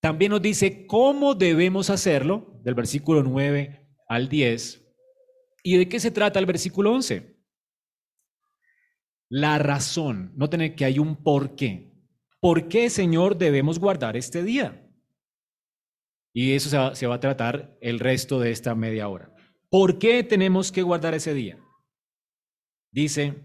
[0.00, 4.84] también nos dice cómo debemos hacerlo, del versículo 9 al 10.
[5.64, 7.36] ¿Y de qué se trata el versículo 11?
[9.28, 11.91] La razón, no tener que hay un por qué.
[12.42, 14.84] ¿Por qué, Señor, debemos guardar este día?
[16.34, 19.32] Y eso se va, a tratar el resto de esta media hora.
[19.70, 21.64] ¿Por qué tenemos que guardar ese día?
[22.90, 23.44] Dice,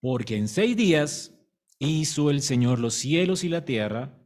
[0.00, 1.32] porque en seis días
[1.78, 4.18] hizo el Señor los cielos y la tierra,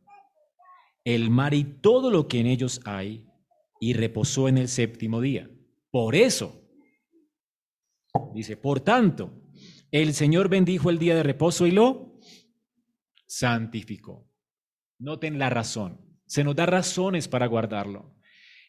[1.04, 3.26] el mar y todo lo que en ellos hay,
[3.80, 5.50] y reposó en el séptimo día.
[5.90, 6.58] Por eso,
[8.32, 9.42] dice, por tanto,
[9.90, 12.13] el Señor bendijo el día de reposo y lo
[13.38, 14.30] santificó.
[15.00, 16.00] Noten la razón.
[16.26, 18.14] Se nos da razones para guardarlo.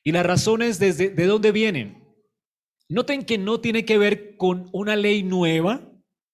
[0.03, 2.03] Y las razones desde de dónde vienen.
[2.89, 5.91] Noten que no tiene que ver con una ley nueva,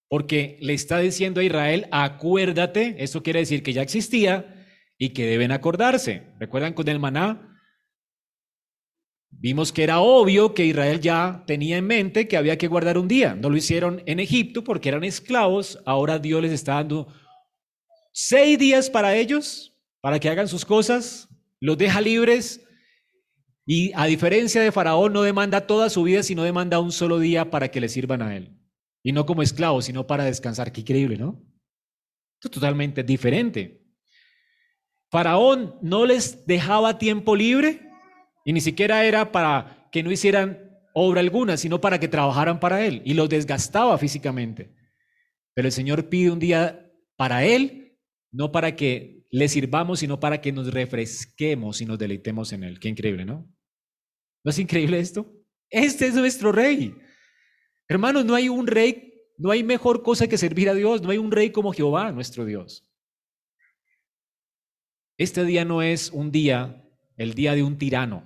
[0.09, 4.65] porque le está diciendo a Israel, acuérdate, eso quiere decir que ya existía
[4.97, 6.33] y que deben acordarse.
[6.39, 7.59] ¿Recuerdan con el maná?
[9.29, 13.07] Vimos que era obvio que Israel ya tenía en mente que había que guardar un
[13.07, 13.35] día.
[13.35, 15.81] No lo hicieron en Egipto porque eran esclavos.
[15.85, 17.07] Ahora Dios les está dando
[18.11, 19.71] seis días para ellos
[20.01, 22.65] para que hagan sus cosas, los deja libres
[23.65, 27.51] y a diferencia de Faraón no demanda toda su vida, sino demanda un solo día
[27.51, 28.57] para que le sirvan a él.
[29.03, 30.71] Y no como esclavos, sino para descansar.
[30.71, 31.41] Qué increíble, ¿no?
[32.35, 33.81] Esto es totalmente diferente.
[35.11, 37.89] Faraón no les dejaba tiempo libre
[38.45, 42.85] y ni siquiera era para que no hicieran obra alguna, sino para que trabajaran para
[42.85, 44.73] él y los desgastaba físicamente.
[45.53, 47.80] Pero el Señor pide un día para él,
[48.31, 52.79] no para que le sirvamos, sino para que nos refresquemos y nos deleitemos en Él.
[52.79, 53.49] Qué increíble, ¿no?
[54.43, 55.31] ¿No es increíble esto?
[55.69, 56.95] Este es nuestro rey.
[57.87, 61.17] Hermanos, no hay un rey, no hay mejor cosa que servir a Dios, no hay
[61.17, 62.87] un rey como Jehová, nuestro Dios.
[65.17, 68.23] Este día no es un día, el día de un tirano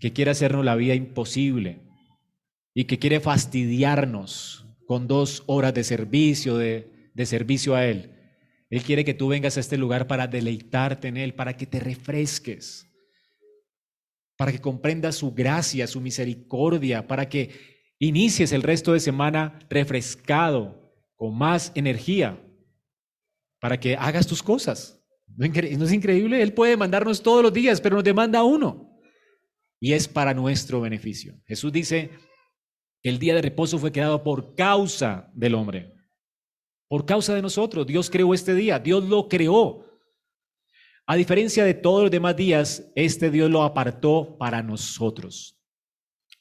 [0.00, 1.82] que quiere hacernos la vida imposible
[2.74, 8.11] y que quiere fastidiarnos con dos horas de servicio, de, de servicio a Él.
[8.72, 11.78] Él quiere que tú vengas a este lugar para deleitarte en Él, para que te
[11.78, 12.90] refresques,
[14.38, 17.50] para que comprendas su gracia, su misericordia, para que
[17.98, 22.42] inicies el resto de semana refrescado, con más energía,
[23.60, 25.04] para que hagas tus cosas.
[25.26, 26.40] ¿No es increíble?
[26.40, 28.98] Él puede mandarnos todos los días, pero nos demanda uno.
[29.80, 31.38] Y es para nuestro beneficio.
[31.44, 32.08] Jesús dice
[33.02, 35.92] que el día de reposo fue creado por causa del hombre.
[36.92, 37.86] Por causa de nosotros.
[37.86, 38.78] Dios creó este día.
[38.78, 39.98] Dios lo creó.
[41.06, 45.58] A diferencia de todos los demás días, este Dios lo apartó para nosotros.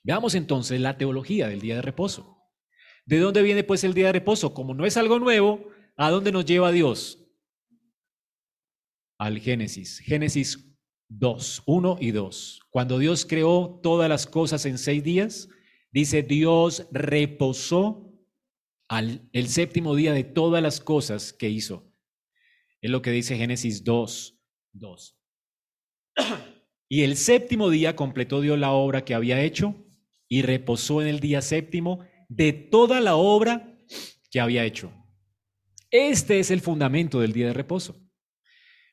[0.03, 2.37] Veamos entonces la teología del día de reposo.
[3.05, 4.53] ¿De dónde viene pues el día de reposo?
[4.53, 7.17] Como no es algo nuevo, ¿a dónde nos lleva Dios?
[9.17, 9.99] al Génesis.
[9.99, 10.69] Génesis
[11.07, 12.59] 2, 1 y 2.
[12.71, 15.47] Cuando Dios creó todas las cosas en seis días,
[15.93, 18.10] dice Dios reposó
[18.91, 21.89] al, el séptimo día de todas las cosas que hizo.
[22.81, 24.37] Es lo que dice Génesis 2,
[24.73, 25.17] 2.
[26.89, 29.87] Y el séptimo día completó Dios la obra que había hecho
[30.27, 33.79] y reposó en el día séptimo de toda la obra
[34.29, 34.91] que había hecho.
[35.89, 37.97] Este es el fundamento del día de reposo.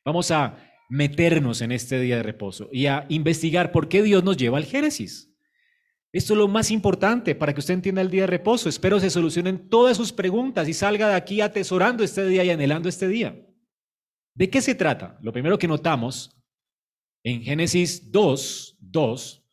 [0.04, 4.36] Vamos a meternos en este día de reposo y a investigar por qué Dios nos
[4.36, 5.27] lleva al Génesis.
[6.18, 8.68] Esto es lo más importante para que usted entienda el día de reposo.
[8.68, 12.88] Espero se solucionen todas sus preguntas y salga de aquí atesorando este día y anhelando
[12.88, 13.40] este día.
[14.34, 15.16] ¿De qué se trata?
[15.22, 16.36] Lo primero que notamos
[17.22, 19.44] en Génesis 2, 2,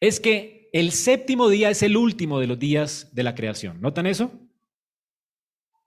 [0.00, 3.80] es que el séptimo día es el último de los días de la creación.
[3.80, 4.32] ¿Notan eso?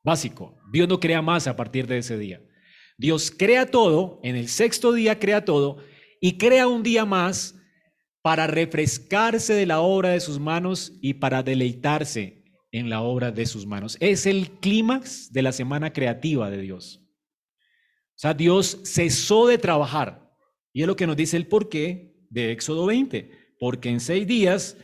[0.05, 0.57] Básico.
[0.71, 2.41] Dios no crea más a partir de ese día.
[2.97, 5.83] Dios crea todo, en el sexto día crea todo
[6.21, 7.58] y crea un día más
[8.21, 13.45] para refrescarse de la obra de sus manos y para deleitarse en la obra de
[13.45, 13.97] sus manos.
[13.99, 17.01] Es el clímax de la semana creativa de Dios.
[18.15, 20.29] O sea, Dios cesó de trabajar.
[20.73, 23.55] Y es lo que nos dice el porqué de Éxodo 20.
[23.59, 24.77] Porque en seis días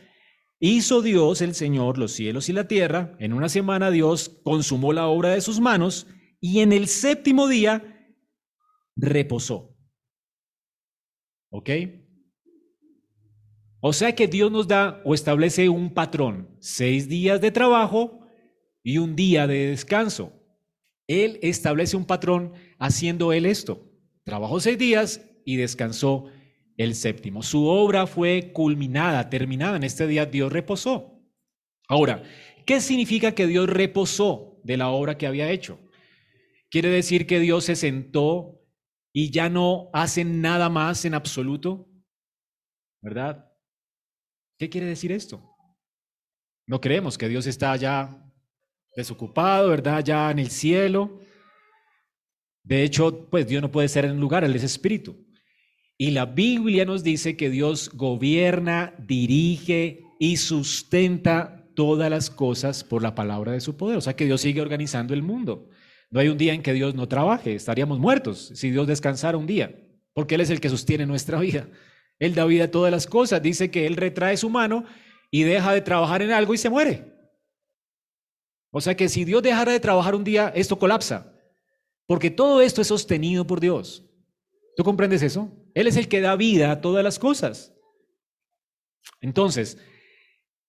[0.58, 3.14] hizo Dios, el Señor, los cielos y la tierra.
[3.18, 6.06] En una semana Dios consumó la obra de sus manos.
[6.40, 8.14] Y en el séptimo día
[8.96, 9.76] reposó.
[11.50, 11.70] ¿Ok?
[13.88, 18.26] O sea que Dios nos da o establece un patrón, seis días de trabajo
[18.82, 20.32] y un día de descanso.
[21.06, 23.88] Él establece un patrón haciendo él esto.
[24.24, 26.24] Trabajó seis días y descansó
[26.76, 27.44] el séptimo.
[27.44, 29.76] Su obra fue culminada, terminada.
[29.76, 31.22] En este día Dios reposó.
[31.86, 32.24] Ahora,
[32.64, 35.78] ¿qué significa que Dios reposó de la obra que había hecho?
[36.70, 38.60] Quiere decir que Dios se sentó
[39.12, 41.88] y ya no hacen nada más en absoluto?
[43.00, 43.46] ¿Verdad?
[44.58, 45.42] ¿Qué quiere decir esto?
[46.66, 48.22] No creemos que Dios está ya
[48.96, 50.02] desocupado, ¿verdad?
[50.04, 51.20] Ya en el cielo.
[52.62, 55.24] De hecho, pues Dios no puede ser en lugar, Él es espíritu.
[55.98, 63.02] Y la Biblia nos dice que Dios gobierna, dirige y sustenta todas las cosas por
[63.02, 63.98] la palabra de su poder.
[63.98, 65.68] O sea que Dios sigue organizando el mundo.
[66.10, 69.46] No hay un día en que Dios no trabaje, estaríamos muertos si Dios descansara un
[69.46, 69.74] día,
[70.12, 71.68] porque Él es el que sostiene nuestra vida.
[72.18, 74.84] Él da vida a todas las cosas, dice que Él retrae su mano
[75.30, 77.12] y deja de trabajar en algo y se muere.
[78.70, 81.32] O sea que si Dios dejara de trabajar un día, esto colapsa,
[82.06, 84.04] porque todo esto es sostenido por Dios.
[84.76, 85.50] ¿Tú comprendes eso?
[85.74, 87.74] Él es el que da vida a todas las cosas.
[89.20, 89.78] Entonces,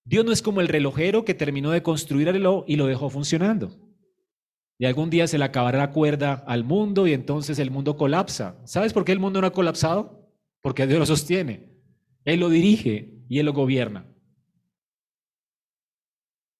[0.04, 3.10] Dios no es como el relojero que terminó de construir el reloj y lo dejó
[3.10, 3.76] funcionando.
[4.78, 8.56] Y algún día se le acabará la cuerda al mundo y entonces el mundo colapsa.
[8.64, 10.17] ¿Sabes por qué el mundo no ha colapsado?
[10.60, 11.68] Porque Dios lo sostiene.
[12.24, 14.06] Él lo dirige y Él lo gobierna.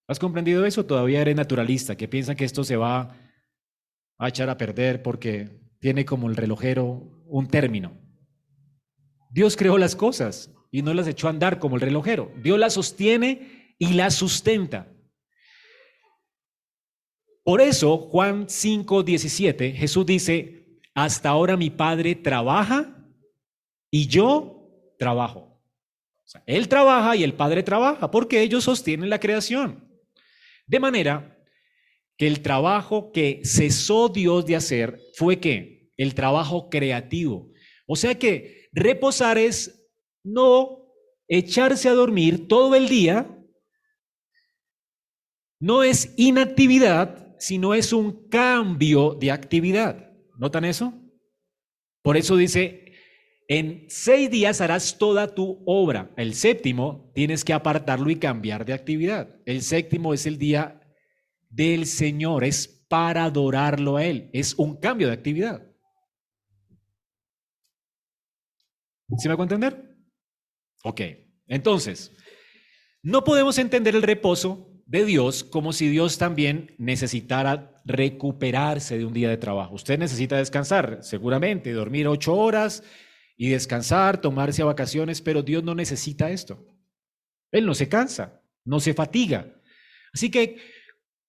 [0.07, 0.87] ¿Has comprendido eso?
[0.87, 3.15] Todavía eres naturalista, que piensa que esto se va
[4.19, 7.93] a echar a perder porque tiene como el relojero un término.
[9.31, 12.33] Dios creó las cosas y no las echó a andar como el relojero.
[12.43, 14.93] Dios las sostiene y las sustenta.
[17.45, 22.98] Por eso, Juan 5, 17, Jesús dice, hasta ahora mi Padre trabaja
[23.91, 25.61] y yo trabajo.
[26.45, 29.89] Él trabaja y el Padre trabaja porque ellos sostienen la creación.
[30.67, 31.39] De manera
[32.17, 37.51] que el trabajo que cesó Dios de hacer fue que el trabajo creativo.
[37.87, 39.89] O sea que reposar es
[40.23, 40.93] no
[41.27, 43.35] echarse a dormir todo el día
[45.61, 50.13] no es inactividad, sino es un cambio de actividad.
[50.37, 50.93] ¿Notan eso?
[52.03, 52.88] Por eso dice,
[53.49, 56.11] en seis días harás toda tu obra.
[56.17, 59.35] El séptimo tienes que apartarlo y cambiar de actividad.
[59.47, 60.81] El séptimo es el día
[61.49, 64.29] del Señor, es para adorarlo a Él.
[64.35, 65.67] Es un cambio de actividad.
[69.17, 69.97] ¿Sí me a entender?
[70.85, 71.01] Ok,
[71.47, 72.15] entonces,
[73.03, 79.15] no podemos entender el reposo de Dios como si Dios también necesitara recuperarse de un
[79.15, 79.75] día de trabajo.
[79.75, 82.83] Usted necesita descansar, seguramente, dormir ocho horas
[83.39, 86.67] y descansar, tomarse a vacaciones, pero Dios no necesita esto.
[87.51, 89.55] Él no se cansa, no se fatiga.
[90.13, 90.59] Así que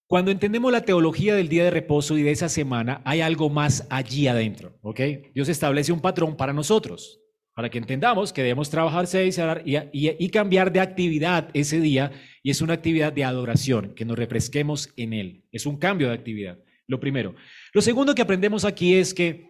[0.06, 3.86] cuando entendemos la teología del día de reposo y de esa semana, hay algo más
[3.88, 5.00] allí adentro, ¿ok?
[5.34, 7.20] Dios establece un patrón para nosotros
[7.60, 12.10] para que entendamos que debemos trabajar seis y, y, cambiar de actividad ese día,
[12.42, 15.44] y es una actividad de adoración, que nos refresquemos en él.
[15.52, 17.34] Es un cambio de actividad, lo primero.
[17.74, 19.49] Lo segundo que aprendemos aquí es que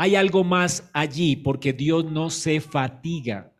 [0.00, 3.54] hay algo más allí, porque Dios no se fatiga.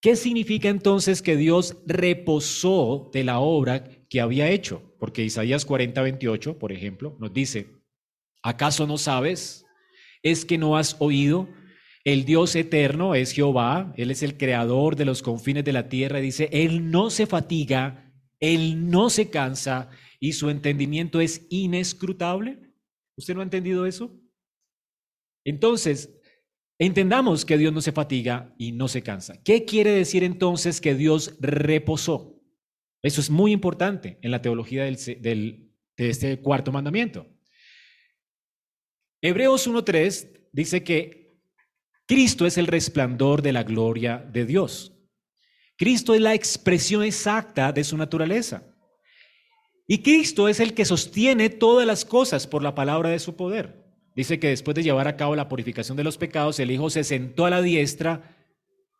[0.00, 4.94] ¿Qué significa entonces que Dios reposó de la obra que había hecho?
[5.00, 7.72] Porque Isaías 40, 28, por ejemplo, nos dice,
[8.40, 9.66] ¿acaso no sabes?
[10.22, 11.48] ¿Es que no has oído?
[12.04, 16.20] El Dios eterno es Jehová, Él es el creador de los confines de la tierra.
[16.20, 19.90] Dice, Él no se fatiga, Él no se cansa
[20.20, 22.60] y su entendimiento es inescrutable.
[23.16, 24.20] ¿Usted no ha entendido eso?
[25.44, 26.10] Entonces,
[26.78, 29.40] entendamos que Dios no se fatiga y no se cansa.
[29.42, 32.40] ¿Qué quiere decir entonces que Dios reposó?
[33.02, 37.26] Eso es muy importante en la teología de este cuarto mandamiento.
[39.20, 41.38] Hebreos 1.3 dice que
[42.06, 44.92] Cristo es el resplandor de la gloria de Dios.
[45.76, 48.62] Cristo es la expresión exacta de su naturaleza.
[49.86, 53.83] Y Cristo es el que sostiene todas las cosas por la palabra de su poder.
[54.14, 57.04] Dice que después de llevar a cabo la purificación de los pecados, el Hijo se
[57.04, 58.36] sentó a la diestra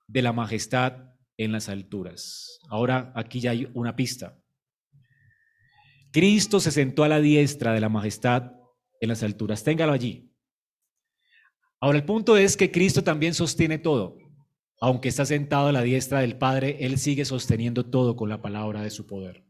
[0.09, 2.59] de la majestad en las alturas.
[2.69, 4.41] Ahora aquí ya hay una pista.
[6.13, 8.53] Cristo se sentó a la diestra de la majestad
[9.01, 9.65] en las alturas.
[9.65, 10.33] Téngalo allí.
[11.81, 14.17] Ahora, el punto es que Cristo también sostiene todo.
[14.81, 18.83] Aunque está sentado a la diestra del Padre, Él sigue sosteniendo todo con la palabra
[18.83, 19.45] de su poder.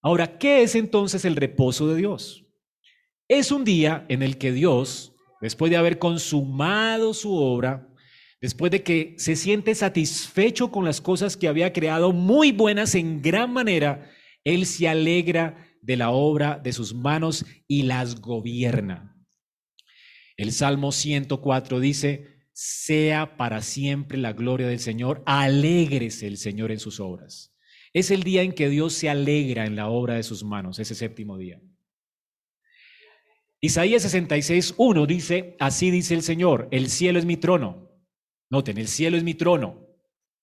[0.00, 2.43] Ahora, ¿qué es entonces el reposo de Dios?
[3.28, 7.88] Es un día en el que Dios, después de haber consumado su obra,
[8.40, 13.22] después de que se siente satisfecho con las cosas que había creado, muy buenas en
[13.22, 14.10] gran manera,
[14.44, 19.16] Él se alegra de la obra de sus manos y las gobierna.
[20.36, 26.78] El Salmo 104 dice, sea para siempre la gloria del Señor, alégrese el Señor en
[26.78, 27.56] sus obras.
[27.94, 30.94] Es el día en que Dios se alegra en la obra de sus manos, ese
[30.94, 31.60] séptimo día.
[33.64, 37.90] Isaías 66, 1 dice, así dice el Señor, el cielo es mi trono.
[38.50, 39.88] Noten, el cielo es mi trono.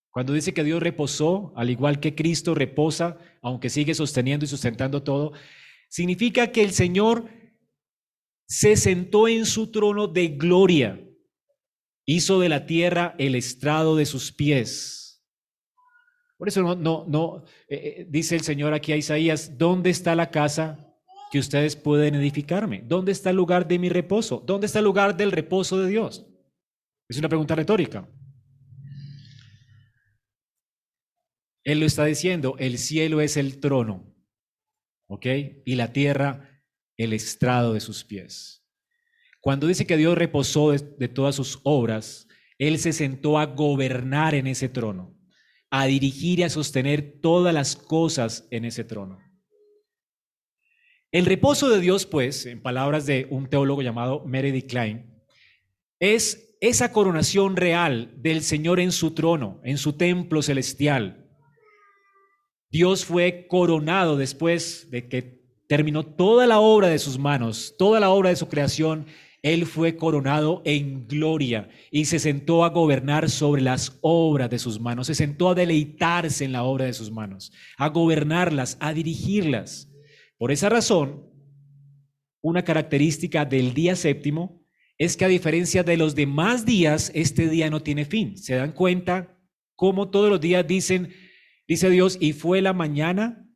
[0.09, 5.03] Cuando dice que Dios reposó, al igual que Cristo reposa, aunque sigue sosteniendo y sustentando
[5.03, 5.33] todo,
[5.87, 7.29] significa que el Señor
[8.47, 10.99] se sentó en su trono de gloria,
[12.07, 15.23] hizo de la tierra el estrado de sus pies.
[16.39, 20.15] Por eso no, no, no, eh, eh, dice el Señor aquí a Isaías, ¿dónde está
[20.15, 20.90] la casa
[21.31, 22.83] que ustedes pueden edificarme?
[22.85, 24.43] ¿Dónde está el lugar de mi reposo?
[24.45, 26.27] ¿Dónde está el lugar del reposo de Dios?
[27.09, 28.07] Es una pregunta retórica.
[31.63, 34.15] Él lo está diciendo, el cielo es el trono,
[35.07, 35.25] ¿ok?
[35.65, 36.51] Y la tierra
[36.97, 38.63] el estrado de sus pies.
[39.39, 42.27] Cuando dice que Dios reposó de, todas sus obras,
[42.59, 45.17] Él se sentó a gobernar en ese trono,
[45.71, 49.19] a dirigir y a sostener todas las cosas en ese trono.
[51.11, 55.13] El reposo de Dios, pues, en palabras de un teólogo llamado Meredith Klein,
[55.99, 61.29] es esa coronación real del Señor en su trono, en su templo celestial.
[62.69, 68.09] Dios fue coronado después de que terminó toda la obra de sus manos, toda la
[68.09, 69.05] obra de su creación,
[69.41, 74.79] él fue coronado en gloria y se sentó a gobernar sobre las obras de sus
[74.79, 79.90] manos, se sentó a deleitarse en la obra de sus manos, a gobernarlas, a dirigirlas.
[80.41, 81.29] Por esa razón,
[82.41, 84.65] una característica del día séptimo
[84.97, 88.35] es que a diferencia de los demás días, este día no tiene fin.
[88.39, 89.37] ¿Se dan cuenta
[89.75, 91.13] cómo todos los días dicen,
[91.67, 93.47] dice Dios, y fue la mañana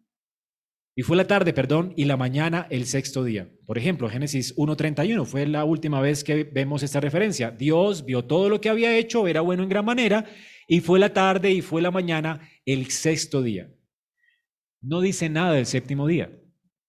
[0.95, 3.49] Y fue la tarde, perdón, y la mañana el sexto día.
[3.65, 7.49] Por ejemplo, Génesis 1.31 fue la última vez que vemos esta referencia.
[7.49, 10.25] Dios vio todo lo que había hecho, era bueno en gran manera,
[10.67, 13.73] y fue la tarde y fue la mañana el sexto día.
[14.81, 16.29] No dice nada del séptimo día.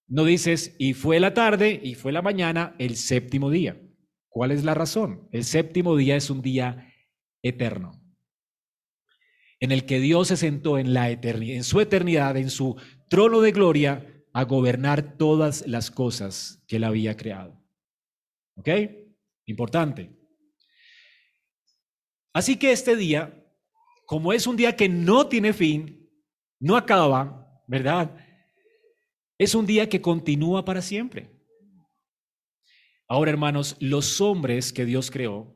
[0.09, 3.81] No dices, y fue la tarde y fue la mañana el séptimo día.
[4.29, 5.29] ¿Cuál es la razón?
[5.33, 6.93] El séptimo día es un día
[7.43, 7.93] eterno,
[9.61, 12.77] en el que Dios se sentó en, la eternidad, en su eternidad, en su
[13.09, 17.59] trono de gloria, a gobernar todas las cosas que él había creado.
[18.57, 18.69] ¿Ok?
[19.47, 20.11] Importante.
[22.35, 23.43] Así que este día,
[24.05, 26.07] como es un día que no tiene fin,
[26.61, 28.15] no acaba, ¿verdad?
[29.39, 31.31] Es un día que continúa para siempre.
[33.09, 35.55] Ahora, hermanos, los hombres que Dios creó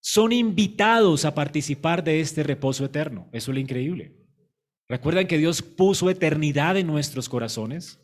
[0.00, 3.28] son invitados a participar de este reposo eterno.
[3.32, 4.14] Eso es lo increíble.
[4.88, 8.00] ¿Recuerdan que Dios puso eternidad en nuestros corazones?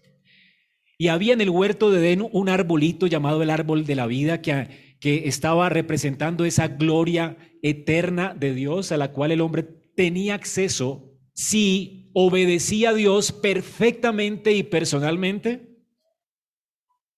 [0.98, 4.42] Y había en el huerto de Edén un arbolito llamado el árbol de la vida
[4.42, 10.34] que, que estaba representando esa gloria eterna de Dios a la cual el hombre tenía
[10.34, 15.68] acceso si obedecía a Dios perfectamente y personalmente?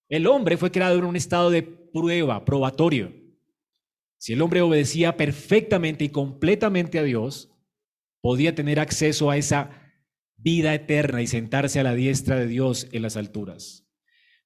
[0.08, 3.12] El hombre fue creado en un estado de prueba, probatorio.
[4.18, 7.52] Si el hombre obedecía perfectamente y completamente a Dios,
[8.20, 9.70] podía tener acceso a esa
[10.36, 13.86] vida eterna y sentarse a la diestra de Dios en las alturas.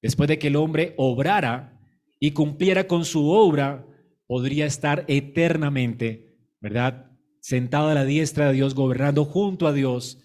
[0.02, 1.80] Después de que el hombre obrara
[2.18, 3.86] y cumpliera con su obra,
[4.26, 7.06] podría estar eternamente, ¿verdad?
[7.40, 10.22] sentado a la diestra de Dios, gobernando junto a Dios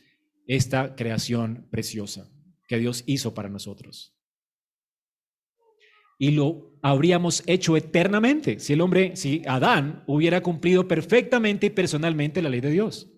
[0.48, 2.32] esta creación preciosa
[2.68, 4.16] que Dios hizo para nosotros.
[6.18, 12.41] Y lo habríamos hecho eternamente si el hombre, si Adán hubiera cumplido perfectamente y personalmente
[12.41, 13.12] la ley de Dios.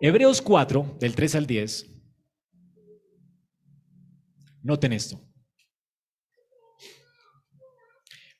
[0.00, 1.90] Hebreos 4, del 3 al 10.
[4.62, 5.20] Noten esto.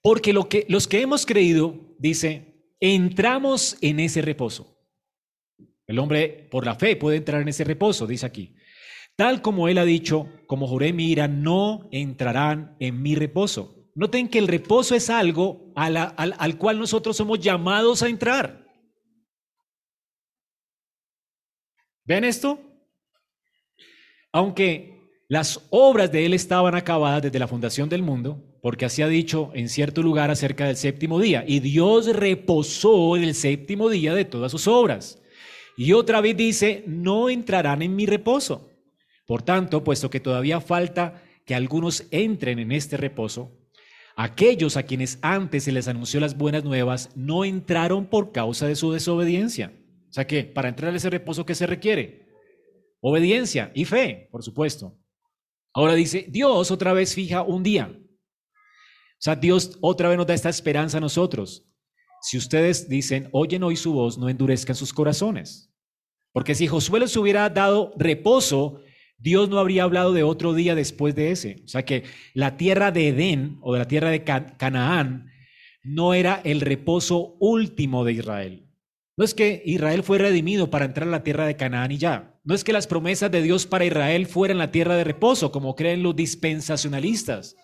[0.02, 4.73] Porque lo que, los que hemos creído, dice, entramos en ese reposo.
[5.86, 8.56] El hombre por la fe puede entrar en ese reposo, dice aquí.
[9.16, 13.90] Tal como él ha dicho, como juré mi ira, no entrarán en mi reposo.
[13.94, 18.66] Noten que el reposo es algo al, al cual nosotros somos llamados a entrar.
[22.04, 22.58] ¿Ven esto?
[24.32, 24.94] Aunque
[25.28, 29.52] las obras de él estaban acabadas desde la fundación del mundo, porque así ha dicho
[29.54, 31.44] en cierto lugar acerca del séptimo día.
[31.46, 35.20] Y Dios reposó en el séptimo día de todas sus obras.
[35.76, 38.70] Y otra vez dice, no entrarán en mi reposo.
[39.26, 43.50] Por tanto, puesto que todavía falta que algunos entren en este reposo,
[44.16, 48.76] aquellos a quienes antes se les anunció las buenas nuevas no entraron por causa de
[48.76, 49.72] su desobediencia.
[50.08, 52.26] O sea que para entrar a ese reposo, ¿qué se requiere?
[53.00, 54.96] Obediencia y fe, por supuesto.
[55.72, 57.90] Ahora dice, Dios otra vez fija un día.
[57.90, 61.66] O sea, Dios otra vez nos da esta esperanza a nosotros.
[62.24, 65.70] Si ustedes dicen, oyen hoy su voz, no endurezcan sus corazones.
[66.32, 68.80] Porque si Josué les hubiera dado reposo,
[69.18, 71.60] Dios no habría hablado de otro día después de ese.
[71.66, 75.30] O sea que la tierra de Edén o de la tierra de Canaán
[75.82, 78.70] no era el reposo último de Israel.
[79.18, 82.40] No es que Israel fue redimido para entrar a la tierra de Canaán y ya.
[82.42, 85.76] No es que las promesas de Dios para Israel fueran la tierra de reposo, como
[85.76, 87.54] creen los dispensacionalistas.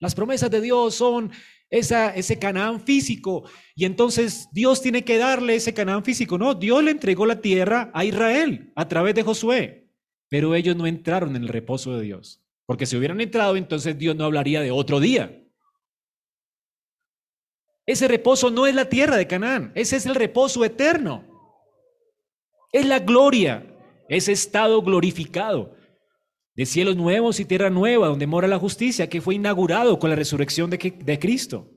[0.00, 1.32] Las promesas de Dios son
[1.70, 3.44] ese Canaán físico.
[3.74, 6.38] Y entonces Dios tiene que darle ese Canaán físico.
[6.38, 9.88] No, Dios le entregó la tierra a Israel a través de Josué.
[10.28, 12.42] Pero ellos no entraron en el reposo de Dios.
[12.66, 15.42] Porque si hubieran entrado, entonces Dios no hablaría de otro día.
[17.86, 21.24] Ese reposo no es la tierra de Canaán, ese es el reposo eterno.
[22.70, 23.66] Es la gloria,
[24.10, 25.77] ese estado glorificado
[26.58, 30.16] de cielos nuevos y tierra nueva, donde mora la justicia, que fue inaugurado con la
[30.16, 31.70] resurrección de, Cristo.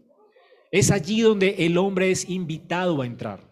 [0.71, 3.47] Es allí donde el hombre es invitado a entrar.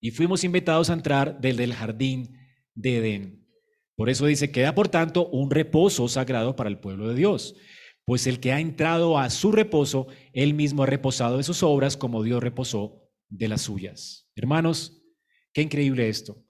[0.00, 2.38] Y fuimos invitados a entrar desde el jardín
[2.74, 3.46] de Edén.
[3.94, 7.54] Por eso dice, queda por tanto un reposo sagrado para el pueblo de Dios.
[8.06, 11.98] Pues el que ha entrado a su reposo, él mismo ha reposado de sus obras
[11.98, 14.26] como Dios reposó de las suyas.
[14.36, 15.04] Hermanos,
[15.52, 16.42] qué increíble esto.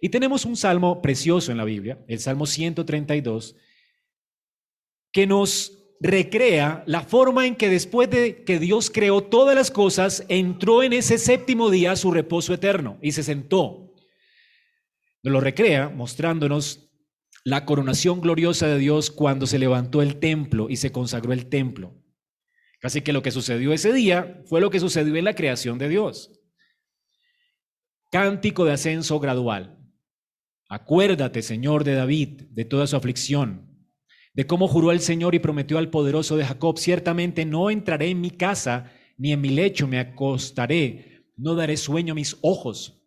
[0.00, 3.56] Y tenemos un salmo precioso en la Biblia, el Salmo 132,
[5.12, 10.24] que nos recrea la forma en que después de que Dios creó todas las cosas,
[10.28, 13.94] entró en ese séptimo día su reposo eterno y se sentó.
[15.22, 16.90] Nos lo recrea mostrándonos
[17.44, 21.94] la coronación gloriosa de Dios cuando se levantó el templo y se consagró el templo.
[22.80, 25.90] Casi que lo que sucedió ese día fue lo que sucedió en la creación de
[25.90, 26.32] Dios.
[28.10, 29.79] Cántico de ascenso gradual.
[30.70, 33.76] Acuérdate, Señor, de David, de toda su aflicción,
[34.34, 38.20] de cómo juró el Señor y prometió al poderoso de Jacob, ciertamente no entraré en
[38.20, 43.02] mi casa, ni en mi lecho me acostaré, no daré sueño a mis ojos,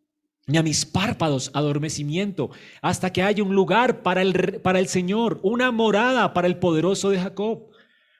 [0.45, 2.49] ni a mis párpados adormecimiento,
[2.81, 7.11] hasta que haya un lugar para el, para el Señor, una morada para el poderoso
[7.11, 7.69] de Jacob.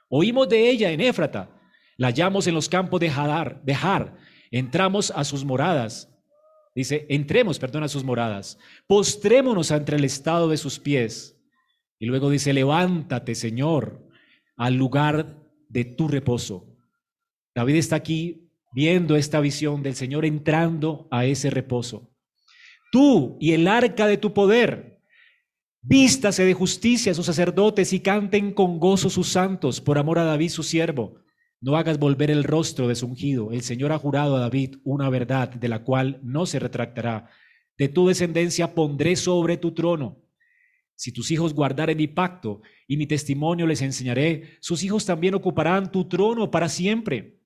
[0.07, 1.49] Oímos de ella en Éfrata,
[1.97, 4.15] la hallamos en los campos de Hadar, de Har,
[4.51, 6.12] entramos a sus moradas.
[6.76, 8.57] Dice, entremos, perdón, a sus moradas,
[8.88, 11.39] postrémonos ante el estado de sus pies.
[11.99, 14.07] Y luego dice, levántate, Señor,
[14.57, 15.38] al lugar
[15.69, 16.76] de tu reposo.
[17.53, 22.11] David está aquí viendo esta visión del Señor entrando a ese reposo.
[22.91, 24.99] Tú y el arca de tu poder,
[25.82, 30.49] vístase de justicia sus sacerdotes y canten con gozo sus santos por amor a David
[30.49, 31.22] su siervo
[31.64, 33.53] no hagas volver el rostro de su ungido.
[33.53, 37.30] El Señor ha jurado a David una verdad de la cual no se retractará.
[37.78, 40.22] De tu descendencia pondré sobre tu trono.
[40.93, 45.89] Si tus hijos guardaren mi pacto y mi testimonio les enseñaré, sus hijos también ocuparán
[45.89, 47.39] tu trono para siempre.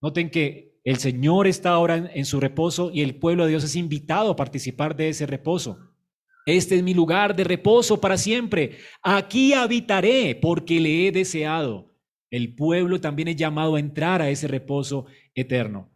[0.00, 3.74] Noten que el Señor está ahora en, su reposo y el pueblo de Dios es
[3.74, 5.78] invitado a participar de ese reposo.
[6.46, 8.78] Este es mi lugar de reposo para siempre.
[9.02, 11.87] Aquí habitaré porque le he deseado.
[12.30, 15.90] El pueblo también es llamado a entrar a ese reposo eterno.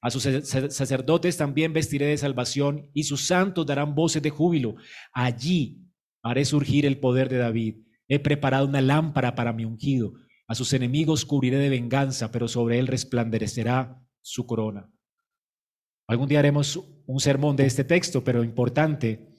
[0.00, 4.74] A sus sacerdotes también vestiré de salvación y sus santos darán voces de júbilo.
[5.12, 5.78] Allí
[6.22, 7.76] haré surgir el poder de David.
[8.08, 10.14] He preparado una lámpara para mi ungido.
[10.48, 14.90] A sus enemigos cubriré de venganza, pero sobre él resplandecerá su corona.
[16.08, 19.34] Algún día haremos un sermón de este texto, pero importante,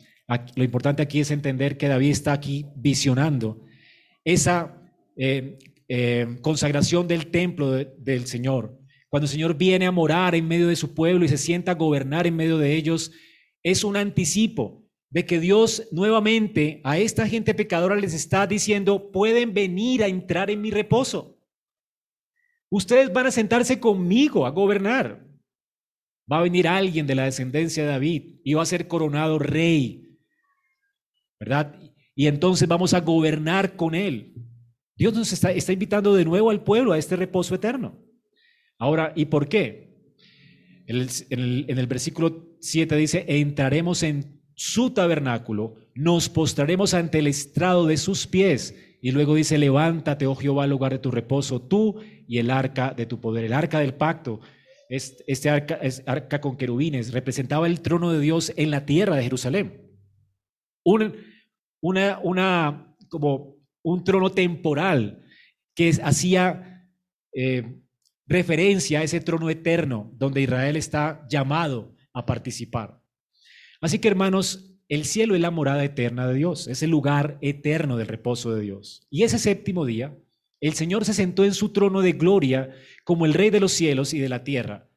[0.56, 3.66] lo importante aquí es entender que David está aquí visionando
[4.24, 4.82] esa
[5.18, 8.80] eh, eh, consagración del templo del Señor,
[9.10, 11.76] cuando el Señor viene a morar en medio de su pueblo y se sienta a
[11.76, 13.12] gobernar en medio de ellos,
[13.62, 19.54] es un anticipo de que Dios nuevamente a esta gente pecadora les está diciendo, pueden
[19.54, 21.40] venir a entrar en mi reposo.
[22.72, 25.24] Ustedes van a sentarse conmigo a gobernar.
[26.32, 30.18] Va a venir alguien de la descendencia de David y va a ser coronado rey.
[31.40, 31.80] ¿Verdad?
[32.16, 34.34] Y entonces vamos a gobernar con él.
[34.96, 38.00] Dios nos está, invitando de nuevo al pueblo a este reposo eterno.
[38.78, 39.91] Ahora, ¿y por qué?
[40.86, 41.08] En
[41.80, 48.28] el, versículo 7 dice, entraremos en su tabernáculo, nos postraremos ante el estrado de sus
[48.28, 48.76] pies.
[49.02, 52.94] Y luego dice, levántate, oh Jehová, al lugar de tu reposo, tú y el arca
[52.96, 53.46] de tu poder.
[53.46, 54.41] El arca del pacto,
[54.89, 59.82] este arca, arca con querubines, representaba el trono de Dios en la tierra de Jerusalén.
[61.82, 63.53] una, una, como
[63.84, 65.24] un trono temporal
[65.76, 66.90] que hacía
[67.34, 67.80] eh,
[68.26, 73.02] referencia a ese trono eterno donde Israel está llamado a participar.
[73.82, 77.98] Así que hermanos, el cielo es la morada eterna de Dios, es el lugar eterno
[77.98, 79.06] del reposo de Dios.
[79.10, 80.18] Y ese séptimo día,
[80.62, 82.74] el Señor se sentó en su trono de gloria
[83.04, 84.90] como el Rey de los cielos y de la tierra.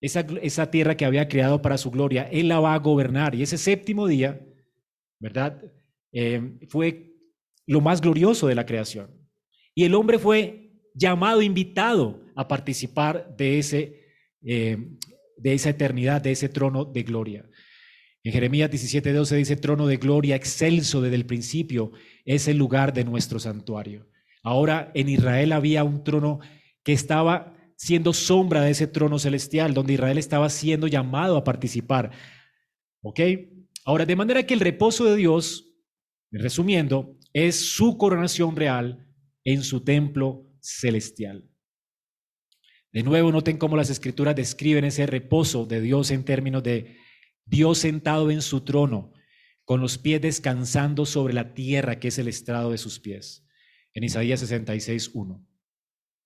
[0.00, 3.34] Esa, esa tierra que había creado para su gloria, Él la va a gobernar.
[3.34, 4.40] Y ese séptimo día,
[5.20, 5.62] ¿verdad?
[6.12, 7.15] Eh, fue
[7.66, 9.10] lo más glorioso de la creación.
[9.74, 14.00] Y el hombre fue llamado, invitado a participar de, ese,
[14.42, 14.78] eh,
[15.36, 17.48] de esa eternidad, de ese trono de gloria.
[18.22, 21.92] En Jeremías 17:12 dice, trono de gloria excelso desde el principio,
[22.24, 24.08] es el lugar de nuestro santuario.
[24.42, 26.40] Ahora en Israel había un trono
[26.82, 32.10] que estaba siendo sombra de ese trono celestial, donde Israel estaba siendo llamado a participar.
[33.02, 33.20] ¿Ok?
[33.84, 35.76] Ahora, de manera que el reposo de Dios,
[36.32, 39.06] resumiendo, es su coronación real
[39.44, 41.46] en su templo celestial.
[42.90, 46.96] De nuevo, noten cómo las escrituras describen ese reposo de Dios en términos de
[47.44, 49.12] Dios sentado en su trono,
[49.66, 53.46] con los pies descansando sobre la tierra que es el estrado de sus pies.
[53.92, 55.46] En Isaías 66, 1.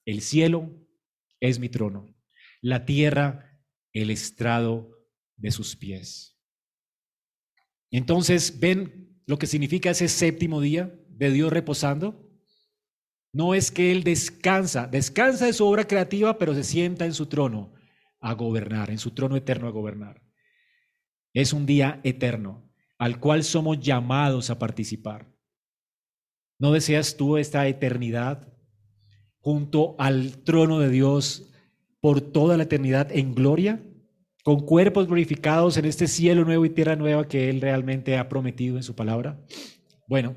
[0.05, 0.71] El cielo
[1.41, 2.07] es mi trono,
[2.61, 3.61] la tierra
[3.93, 4.97] el estrado
[5.37, 6.39] de sus pies.
[7.91, 12.27] Entonces, ¿ven lo que significa ese séptimo día de Dios reposando?
[13.33, 17.27] No es que Él descansa, descansa de su obra creativa, pero se sienta en su
[17.27, 17.73] trono
[18.21, 20.23] a gobernar, en su trono eterno a gobernar.
[21.33, 22.69] Es un día eterno
[22.99, 25.33] al cual somos llamados a participar.
[26.59, 28.53] ¿No deseas tú esta eternidad
[29.39, 31.51] junto al trono de Dios
[32.01, 33.83] por toda la eternidad en gloria?
[34.43, 38.79] con cuerpos glorificados en este cielo nuevo y tierra nueva que Él realmente ha prometido
[38.79, 39.39] en su palabra?
[40.07, 40.35] Bueno,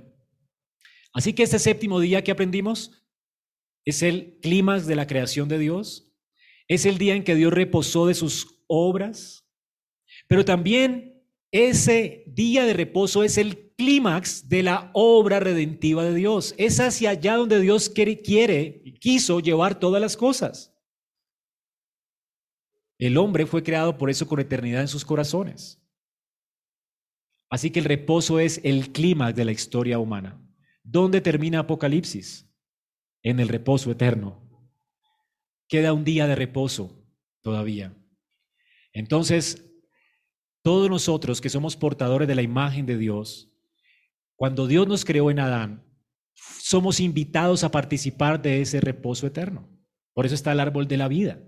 [1.14, 3.03] así que este séptimo día que aprendimos
[3.86, 6.14] es el clímax de la creación de Dios,
[6.68, 9.45] es el día en que Dios reposó de sus obras,
[10.28, 16.55] pero también ese día de reposo es el clímax de la obra redentiva de Dios.
[16.57, 20.76] Es hacia allá donde Dios quiere, quiere, quiso llevar todas las cosas.
[22.97, 25.80] El hombre fue creado por eso con eternidad en sus corazones.
[27.49, 30.42] Así que el reposo es el clímax de la historia humana.
[30.84, 32.49] ¿Dónde termina Apocalipsis?
[33.21, 34.41] En el reposo eterno.
[35.67, 37.03] Queda un día de reposo
[37.41, 37.95] todavía.
[38.91, 39.65] Entonces,
[40.61, 43.49] todos nosotros que somos portadores de la imagen de Dios,
[44.36, 45.86] cuando Dios nos creó en Adán,
[46.34, 49.69] somos invitados a participar de ese reposo eterno.
[50.13, 51.41] Por eso está el árbol de la vida.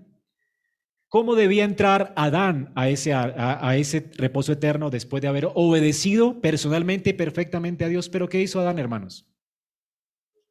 [1.16, 7.86] ¿Cómo debía entrar Adán a ese, reposo eterno después de haber obedecido personalmente y perfectamente
[7.86, 8.10] a Dios?
[8.10, 9.26] Pero ¿qué hizo Adán, hermanos?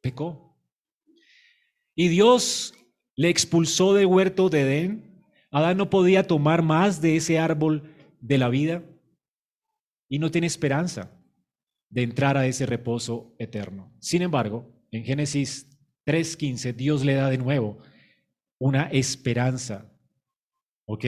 [0.01, 0.57] Pecó.
[1.93, 2.73] Y Dios
[3.15, 5.23] le expulsó del huerto de Edén.
[5.51, 8.83] Adán no podía tomar más de ese árbol de la vida
[10.09, 11.11] y no tiene esperanza
[11.91, 13.95] de entrar a ese reposo eterno.
[13.99, 17.77] Sin embargo, en Génesis 3.15, Dios le da de nuevo
[18.57, 19.91] una esperanza.
[20.85, 21.05] ¿Ok?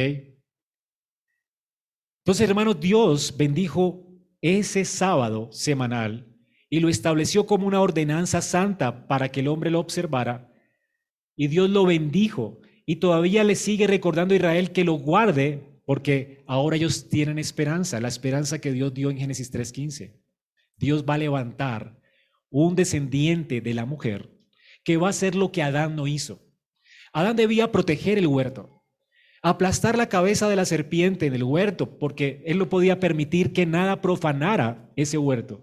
[2.24, 4.06] Entonces, hermanos, Dios bendijo
[4.42, 6.28] ese sábado semanal
[6.70, 10.52] y lo estableció como una ordenanza santa para que el hombre lo observara.
[11.36, 16.44] Y Dios lo bendijo y todavía le sigue recordando a Israel que lo guarde porque
[16.48, 20.14] ahora ellos tienen esperanza, la esperanza que Dios dio en Génesis 3.15.
[20.76, 21.98] Dios va a levantar
[22.50, 24.30] un descendiente de la mujer
[24.84, 26.46] que va a hacer lo que Adán no hizo.
[27.14, 28.77] Adán debía proteger el huerto,
[29.50, 33.66] aplastar la cabeza de la serpiente en el huerto, porque él no podía permitir que
[33.66, 35.62] nada profanara ese huerto.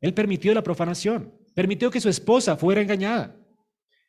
[0.00, 3.36] Él permitió la profanación, permitió que su esposa fuera engañada.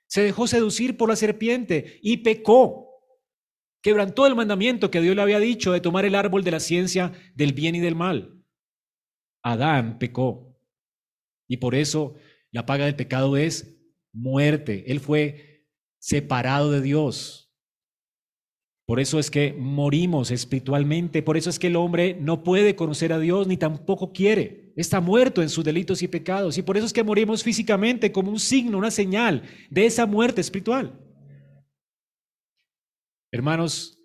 [0.08, 2.86] Se dejó seducir por la serpiente y pecó
[3.86, 7.12] quebrantó el mandamiento que Dios le había dicho de tomar el árbol de la ciencia
[7.36, 8.44] del bien y del mal.
[9.44, 10.60] Adán pecó.
[11.48, 12.16] Y por eso
[12.50, 13.78] la paga del pecado es
[14.12, 14.86] muerte.
[14.88, 15.68] Él fue
[16.00, 17.45] separado de Dios.
[18.86, 21.24] Por eso es que morimos espiritualmente.
[21.24, 24.74] Por eso es que el hombre no puede conocer a Dios ni tampoco quiere.
[24.76, 26.58] Está muerto en sus delitos y pecados.
[26.58, 30.42] Y por eso es que morimos físicamente como un signo, una señal de esa muerte
[30.42, 31.00] espiritual.
[33.32, 34.00] Hermanos,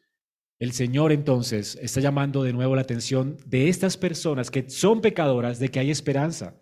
[0.58, 5.58] el Señor entonces está llamando de nuevo la atención de estas personas que son pecadoras
[5.58, 6.58] de que hay esperanza.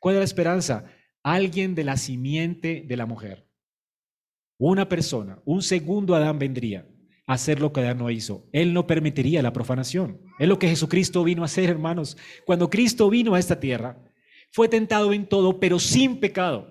[0.00, 0.84] ¿Cuál es la esperanza?
[1.22, 3.46] Alguien de la simiente de la mujer.
[4.58, 6.86] Una persona, un segundo Adán vendría
[7.28, 8.48] hacer lo que Adán no hizo.
[8.52, 10.20] Él no permitiría la profanación.
[10.38, 12.16] Es lo que Jesucristo vino a hacer, hermanos.
[12.46, 14.02] Cuando Cristo vino a esta tierra,
[14.50, 16.70] fue tentado en todo, pero sin pecado.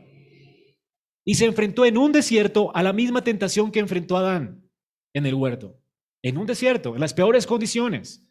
[1.24, 4.68] Y se enfrentó en un desierto a la misma tentación que enfrentó Adán
[5.14, 5.80] en el huerto,
[6.24, 8.28] en un desierto, en las peores condiciones.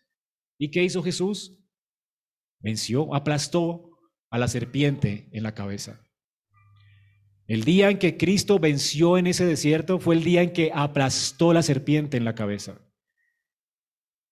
[0.58, 1.60] ¿Y qué hizo Jesús?
[2.58, 3.90] Venció, aplastó
[4.30, 6.05] a la serpiente en la cabeza.
[7.46, 11.52] El día en que Cristo venció en ese desierto fue el día en que aplastó
[11.52, 12.80] la serpiente en la cabeza.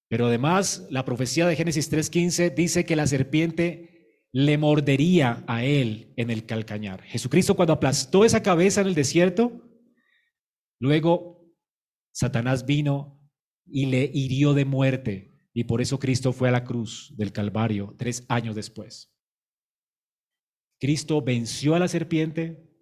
[0.09, 3.95] Pero además, la profecía de Génesis 3.15 dice que la serpiente
[4.33, 7.03] le mordería a él en el calcañar.
[7.03, 9.63] Jesucristo cuando aplastó esa cabeza en el desierto,
[10.81, 11.55] luego
[12.13, 13.21] Satanás vino
[13.65, 17.95] y le hirió de muerte y por eso Cristo fue a la cruz del Calvario
[17.97, 19.15] tres años después.
[20.81, 22.74] Cristo venció a la serpiente,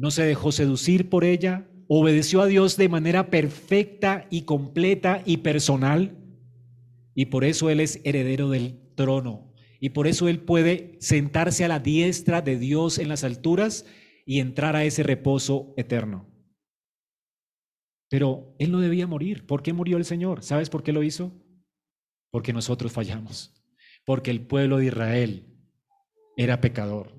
[0.00, 5.38] no se dejó seducir por ella, obedeció a Dios de manera perfecta y completa y
[5.38, 6.16] personal
[7.14, 11.68] y por eso Él es heredero del trono y por eso Él puede sentarse a
[11.68, 13.84] la diestra de Dios en las alturas
[14.24, 16.26] y entrar a ese reposo eterno.
[18.08, 19.46] Pero él no debía morir.
[19.46, 20.42] ¿Por qué murió el Señor?
[20.42, 21.30] ¿Sabes por qué lo hizo?
[22.30, 23.54] Porque nosotros fallamos.
[24.06, 25.46] Porque el pueblo de Israel
[26.36, 27.14] era pecador.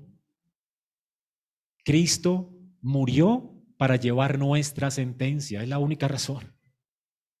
[1.84, 2.51] Cristo
[2.82, 5.62] murió para llevar nuestra sentencia.
[5.62, 6.54] Es la única razón.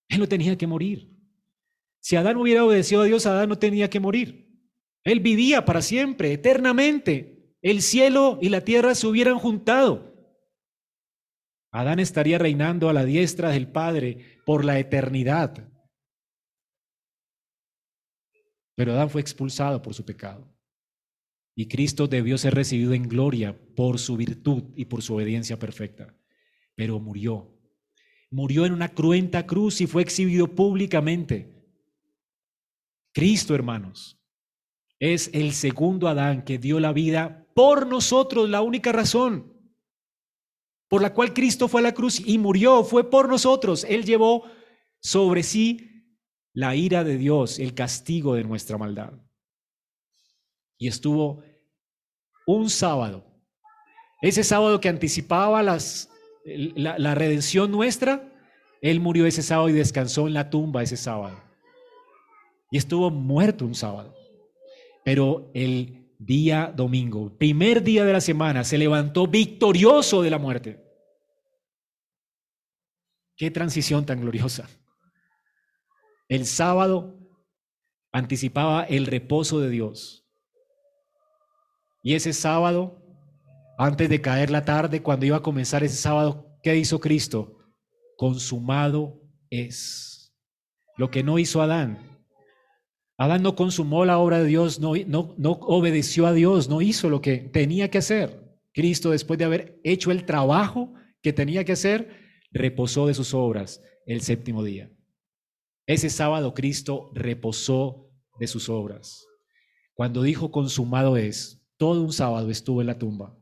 [0.08, 1.10] Él no tenía que morir.
[2.00, 4.50] Si Adán hubiera obedecido a Dios, Adán no tenía que morir.
[5.04, 7.54] Él vivía para siempre, eternamente.
[7.60, 10.12] El cielo y la tierra se hubieran juntado.
[11.70, 15.68] Adán estaría reinando a la diestra del Padre por la eternidad.
[18.74, 20.51] Pero Adán fue expulsado por su pecado.
[21.54, 26.14] Y Cristo debió ser recibido en gloria por su virtud y por su obediencia perfecta.
[26.74, 27.50] Pero murió.
[28.30, 31.54] Murió en una cruenta cruz y fue exhibido públicamente.
[33.12, 34.18] Cristo, hermanos,
[34.98, 39.52] es el segundo Adán que dio la vida por nosotros, la única razón
[40.92, 43.86] por la cual Cristo fue a la cruz y murió, fue por nosotros.
[43.88, 44.44] Él llevó
[45.00, 46.04] sobre sí
[46.52, 49.14] la ira de Dios, el castigo de nuestra maldad.
[50.82, 51.44] Y estuvo
[52.44, 53.24] un sábado.
[54.20, 55.78] Ese sábado que anticipaba la,
[56.74, 58.32] la redención nuestra,
[58.80, 61.40] Él murió ese sábado y descansó en la tumba ese sábado.
[62.72, 64.12] Y estuvo muerto un sábado.
[65.04, 70.82] Pero el día domingo, primer día de la semana, se levantó victorioso de la muerte.
[73.36, 74.68] Qué transición tan gloriosa.
[76.28, 77.20] El sábado
[78.10, 80.21] anticipaba el reposo de Dios.
[82.02, 83.00] Y ese sábado,
[83.78, 87.58] antes de caer la tarde, cuando iba a comenzar ese sábado, ¿qué hizo Cristo?
[88.16, 90.34] Consumado es.
[90.96, 92.12] Lo que no hizo Adán.
[93.16, 97.20] Adán no consumó la obra de Dios, no, no, obedeció a Dios, no hizo lo
[97.20, 98.58] que tenía que hacer.
[98.74, 100.92] Cristo, después de haber hecho el trabajo
[101.22, 102.08] que tenía que hacer,
[102.50, 104.90] reposó de sus obras el séptimo día.
[105.86, 109.24] Ese sábado Cristo reposó de sus obras.
[109.94, 113.36] Cuando dijo consumado es, todo un sábado estuvo en la tumba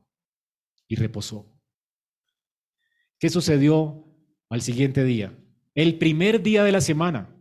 [0.89, 1.55] y reposó.
[3.19, 4.03] ¿Qué sucedió
[4.49, 5.39] al siguiente día?
[5.75, 7.37] El primer día de la semana.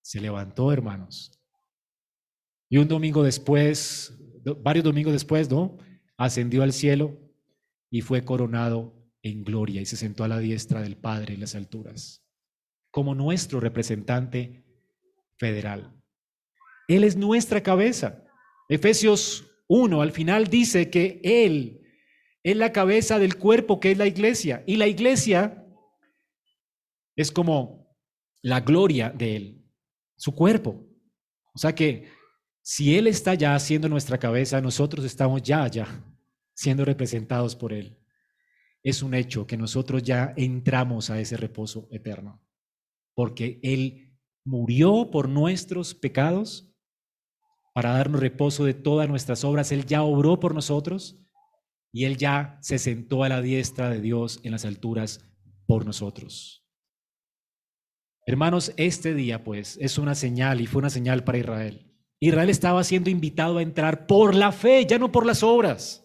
[0.00, 1.38] Se levantó, hermanos.
[2.70, 4.18] Y un domingo después,
[4.62, 5.76] varios domingos después, ¿no?
[6.16, 7.20] Ascendió al cielo
[7.90, 11.54] y fue coronado en gloria y se sentó a la diestra del Padre en las
[11.54, 12.24] alturas,
[12.90, 14.64] como nuestro representante
[15.36, 15.94] federal.
[16.88, 18.24] Él es nuestra cabeza.
[18.72, 21.80] Efesios 1 al final dice que Él
[22.42, 24.64] es la cabeza del cuerpo que es la iglesia.
[24.66, 25.66] Y la iglesia
[27.16, 27.96] es como
[28.42, 29.64] la gloria de Él,
[30.16, 30.86] su cuerpo.
[31.54, 32.08] O sea que
[32.62, 36.04] si Él está ya siendo nuestra cabeza, nosotros estamos ya allá,
[36.54, 37.98] siendo representados por Él
[38.82, 42.42] es un hecho que nosotros ya entramos a ese reposo eterno,
[43.14, 46.71] porque Él murió por nuestros pecados
[47.72, 51.18] para darnos reposo de todas nuestras obras, Él ya obró por nosotros
[51.92, 55.24] y Él ya se sentó a la diestra de Dios en las alturas
[55.66, 56.66] por nosotros.
[58.26, 61.88] Hermanos, este día pues es una señal y fue una señal para Israel.
[62.20, 66.02] Israel estaba siendo invitado a entrar por la fe, ya no por las obras.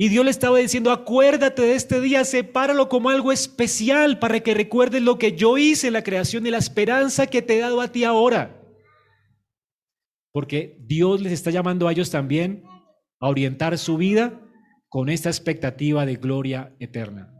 [0.00, 4.54] Y Dios le estaba diciendo, acuérdate de este día, sepáralo como algo especial para que
[4.54, 7.80] recuerdes lo que yo hice en la creación y la esperanza que te he dado
[7.80, 8.57] a ti ahora.
[10.32, 12.62] Porque Dios les está llamando a ellos también
[13.20, 14.40] a orientar su vida
[14.88, 17.34] con esta expectativa de gloria eterna.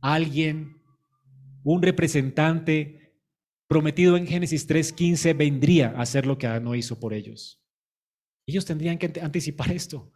[0.00, 0.82] Alguien,
[1.64, 3.14] un representante
[3.68, 7.62] prometido en Génesis 3:15 vendría a hacer lo que Adán no hizo por ellos.
[8.46, 10.12] Ellos tendrían que anticipar esto.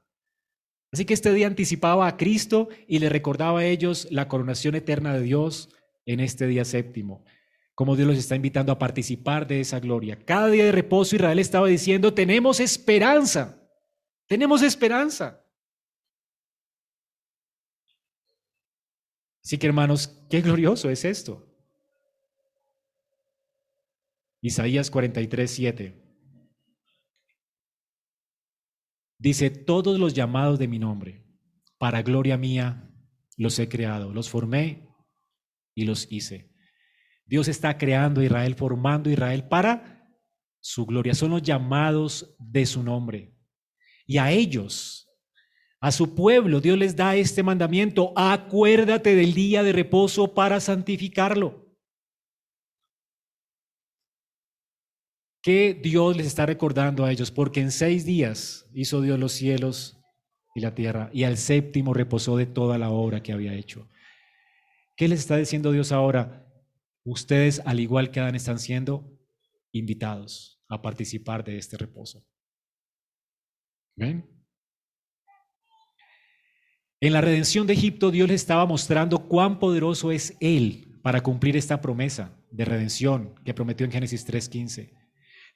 [0.93, 5.15] Así que este día anticipaba a Cristo y le recordaba a ellos la coronación eterna
[5.15, 5.73] de Dios
[6.05, 7.25] en este día séptimo.
[7.81, 10.23] Como Dios los está invitando a participar de esa gloria.
[10.27, 13.59] Cada día de reposo Israel estaba diciendo, tenemos esperanza,
[14.27, 15.43] tenemos esperanza.
[19.43, 21.51] Así que hermanos, qué glorioso es esto.
[24.43, 26.05] Isaías 43, 7.
[29.17, 31.25] Dice, todos los llamados de mi nombre,
[31.79, 32.93] para gloria mía,
[33.39, 34.87] los he creado, los formé
[35.75, 36.50] y los hice.
[37.31, 40.05] Dios está creando a Israel, formando a Israel para
[40.59, 41.15] su gloria.
[41.15, 43.33] Son los llamados de su nombre.
[44.05, 45.09] Y a ellos,
[45.81, 51.73] a su pueblo, Dios les da este mandamiento, acuérdate del día de reposo para santificarlo.
[55.41, 57.31] ¿Qué Dios les está recordando a ellos?
[57.31, 60.03] Porque en seis días hizo Dios los cielos
[60.53, 63.89] y la tierra, y al séptimo reposó de toda la obra que había hecho.
[64.97, 66.50] ¿Qué les está diciendo Dios ahora?
[67.05, 69.19] Ustedes, al igual que Adán, están siendo
[69.73, 72.27] invitados a participar de este reposo.
[73.97, 74.29] ¿Ven?
[77.01, 81.57] En la redención de Egipto, Dios les estaba mostrando cuán poderoso es Él para cumplir
[81.57, 84.93] esta promesa de redención que prometió en Génesis 3.15.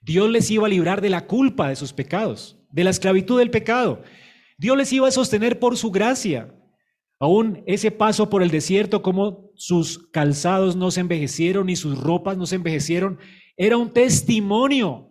[0.00, 3.50] Dios les iba a librar de la culpa de sus pecados, de la esclavitud del
[3.50, 4.02] pecado.
[4.56, 6.54] Dios les iba a sostener por su gracia.
[7.20, 12.36] Aún ese paso por el desierto, como sus calzados no se envejecieron y sus ropas
[12.36, 13.18] no se envejecieron,
[13.56, 15.10] era un testimonio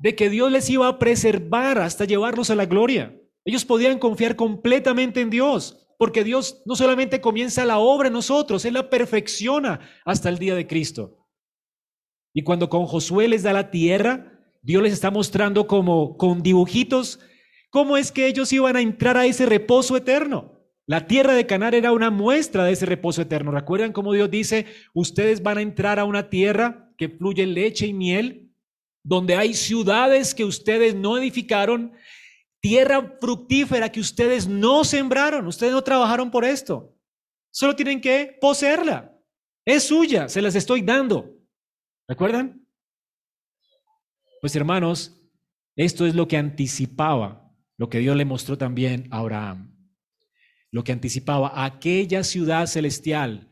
[0.00, 3.18] de que Dios les iba a preservar hasta llevarlos a la gloria.
[3.44, 8.64] Ellos podían confiar completamente en Dios, porque Dios no solamente comienza la obra en nosotros,
[8.64, 11.26] Él la perfecciona hasta el día de Cristo.
[12.32, 17.18] Y cuando con Josué les da la tierra, Dios les está mostrando como con dibujitos
[17.70, 20.51] cómo es que ellos iban a entrar a ese reposo eterno.
[20.86, 23.50] La tierra de Canaán era una muestra de ese reposo eterno.
[23.50, 27.92] ¿Recuerdan cómo Dios dice, ustedes van a entrar a una tierra que fluye leche y
[27.92, 28.52] miel?
[29.02, 31.92] donde hay ciudades que ustedes no edificaron,
[32.60, 36.94] tierra fructífera que ustedes no sembraron, ustedes no trabajaron por esto.
[37.50, 39.12] Solo tienen que poseerla.
[39.64, 41.36] Es suya, se las estoy dando.
[42.08, 42.66] ¿Recuerdan?
[44.40, 45.20] Pues hermanos,
[45.76, 49.71] esto es lo que anticipaba, lo que Dios le mostró también a Abraham.
[50.72, 53.48] Lo que anticipaba aquella ciudad celestial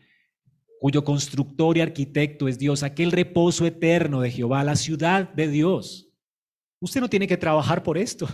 [0.81, 6.09] cuyo constructor y arquitecto es Dios, aquel reposo eterno de Jehová, la ciudad de Dios.
[6.81, 8.27] Usted no tiene que trabajar por esto.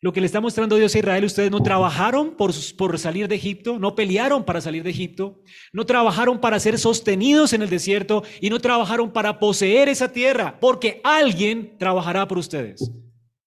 [0.00, 3.34] Lo que le está mostrando Dios a Israel, ustedes no trabajaron por, por, salir de
[3.34, 5.42] Egipto, no pelearon para salir de Egipto,
[5.72, 10.60] no trabajaron para ser sostenidos en el desierto y no trabajaron para poseer esa tierra,
[10.60, 12.88] porque alguien trabajará por ustedes.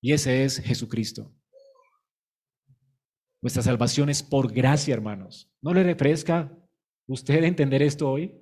[0.02, 1.32] Y ese es Jesucristo.
[3.42, 5.50] Nuestra salvación es por gracia, hermanos.
[5.62, 6.52] ¿No le refresca
[7.08, 8.34] usted entender esto hoy?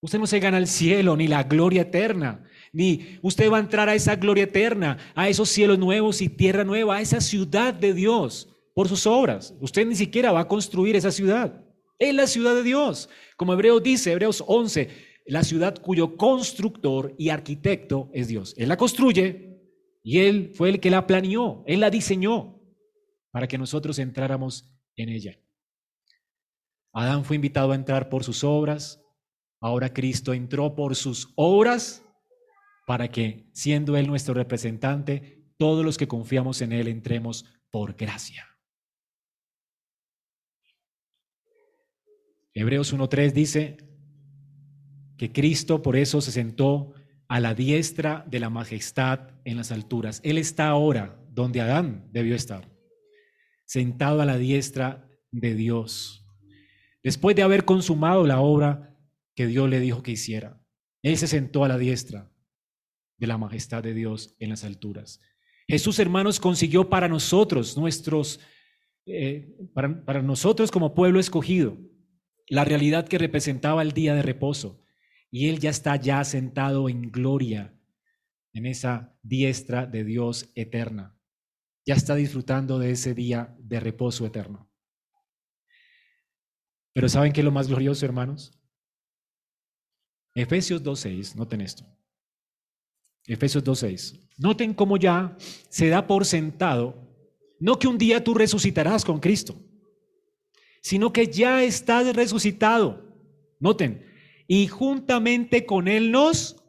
[0.00, 3.88] Usted no se gana el cielo ni la gloria eterna, ni usted va a entrar
[3.88, 7.94] a esa gloria eterna, a esos cielos nuevos y tierra nueva, a esa ciudad de
[7.94, 9.54] Dios por sus obras.
[9.60, 11.62] Usted ni siquiera va a construir esa ciudad.
[11.98, 13.10] Es la ciudad de Dios.
[13.36, 14.88] Como Hebreos dice, Hebreos 11,
[15.26, 18.54] la ciudad cuyo constructor y arquitecto es Dios.
[18.56, 19.60] Él la construye
[20.02, 22.61] y Él fue el que la planeó, Él la diseñó
[23.32, 25.40] para que nosotros entráramos en ella.
[26.92, 29.02] Adán fue invitado a entrar por sus obras,
[29.60, 32.04] ahora Cristo entró por sus obras
[32.86, 38.46] para que, siendo Él nuestro representante, todos los que confiamos en Él entremos por gracia.
[42.52, 43.78] Hebreos 1.3 dice
[45.16, 46.92] que Cristo por eso se sentó
[47.28, 50.20] a la diestra de la majestad en las alturas.
[50.22, 52.71] Él está ahora donde Adán debió estar
[53.72, 56.26] sentado a la diestra de Dios,
[57.02, 58.94] después de haber consumado la obra
[59.34, 60.62] que Dios le dijo que hiciera.
[61.00, 62.30] Él se sentó a la diestra
[63.16, 65.22] de la majestad de Dios en las alturas.
[65.66, 68.40] Jesús, hermanos, consiguió para nosotros, nuestros,
[69.06, 71.78] eh, para, para nosotros como pueblo escogido,
[72.48, 74.84] la realidad que representaba el día de reposo.
[75.30, 77.74] Y Él ya está ya sentado en gloria
[78.52, 81.16] en esa diestra de Dios eterna
[81.84, 84.70] ya está disfrutando de ese día de reposo eterno.
[86.92, 88.58] Pero ¿saben qué es lo más glorioso, hermanos?
[90.34, 91.84] Efesios 2.6, noten esto.
[93.26, 94.28] Efesios 2.6.
[94.38, 95.36] Noten cómo ya
[95.68, 97.08] se da por sentado,
[97.60, 99.56] no que un día tú resucitarás con Cristo,
[100.80, 103.12] sino que ya estás resucitado.
[103.60, 104.04] Noten,
[104.48, 106.61] y juntamente con Él nos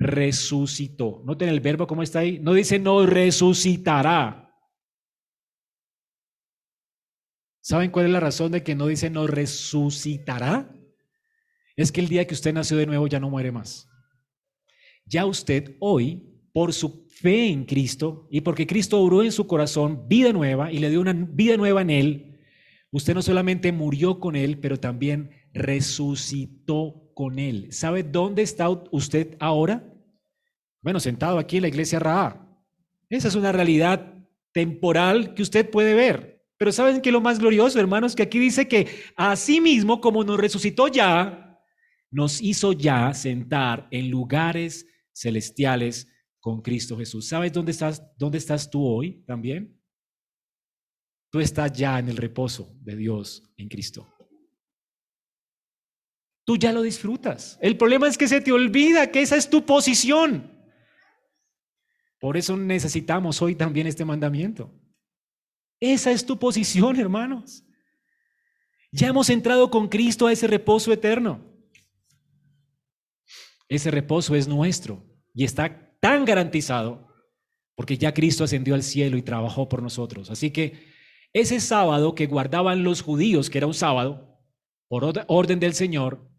[0.00, 1.22] resucitó.
[1.26, 2.40] Noten el verbo cómo está ahí.
[2.40, 4.50] No dice no resucitará.
[7.60, 10.74] ¿Saben cuál es la razón de que no dice no resucitará?
[11.76, 13.88] Es que el día que usted nació de nuevo ya no muere más.
[15.04, 20.08] Ya usted hoy, por su fe en Cristo y porque Cristo oró en su corazón
[20.08, 22.40] vida nueva y le dio una vida nueva en él,
[22.90, 27.70] usted no solamente murió con él, pero también resucitó con él.
[27.70, 29.89] ¿Sabe dónde está usted ahora?
[30.82, 32.46] Bueno, sentado aquí en la iglesia Ra.
[33.08, 34.14] Esa es una realidad
[34.52, 36.44] temporal que usted puede ver.
[36.56, 38.14] Pero ¿saben qué lo más glorioso, hermanos?
[38.14, 41.58] Que aquí dice que así mismo como nos resucitó ya,
[42.10, 46.08] nos hizo ya sentar en lugares celestiales
[46.40, 47.28] con Cristo Jesús.
[47.28, 49.80] ¿Sabes dónde estás, dónde estás tú hoy también?
[51.30, 54.12] Tú estás ya en el reposo de Dios en Cristo.
[56.44, 57.58] Tú ya lo disfrutas.
[57.62, 60.59] El problema es que se te olvida que esa es tu posición.
[62.20, 64.70] Por eso necesitamos hoy también este mandamiento.
[65.80, 67.64] Esa es tu posición, hermanos.
[68.92, 71.40] Ya hemos entrado con Cristo a ese reposo eterno.
[73.68, 75.02] Ese reposo es nuestro
[75.32, 77.08] y está tan garantizado
[77.74, 80.30] porque ya Cristo ascendió al cielo y trabajó por nosotros.
[80.30, 80.90] Así que
[81.32, 84.38] ese sábado que guardaban los judíos, que era un sábado,
[84.88, 86.29] por orden del Señor,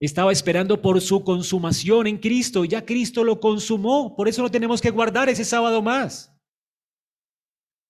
[0.00, 4.14] estaba esperando por su consumación en Cristo ya Cristo lo consumó.
[4.14, 6.32] Por eso no tenemos que guardar ese sábado más.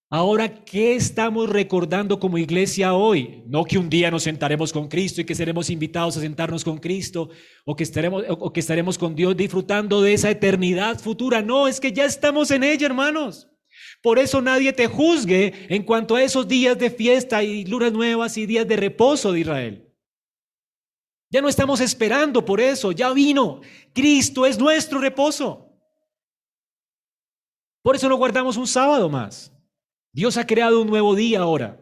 [0.08, 3.42] Ahora, ¿qué estamos recordando como iglesia hoy?
[3.48, 6.78] No que un día nos sentaremos con Cristo y que seremos invitados a sentarnos con
[6.78, 7.28] Cristo
[7.64, 11.42] o que estaremos, o que estaremos con Dios disfrutando de esa eternidad futura.
[11.42, 13.48] No, es que ya estamos en ella, hermanos.
[14.00, 18.38] Por eso nadie te juzgue en cuanto a esos días de fiesta y lunas nuevas
[18.38, 19.85] y días de reposo de Israel.
[21.36, 23.60] Ya no estamos esperando por eso, ya vino.
[23.92, 25.70] Cristo es nuestro reposo.
[27.82, 29.52] Por eso no guardamos un sábado más.
[30.14, 31.78] Dios ha creado un nuevo día ahora.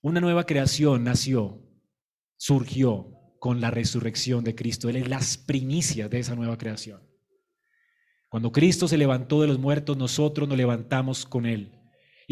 [0.00, 1.60] Una nueva creación nació,
[2.36, 3.16] surgió.
[3.40, 4.88] con la resurrección de Cristo.
[4.88, 7.02] Él es las primicias de esa nueva creación.
[8.28, 11.79] Cuando Cristo se levantó de los muertos, nosotros nos levantamos con Él.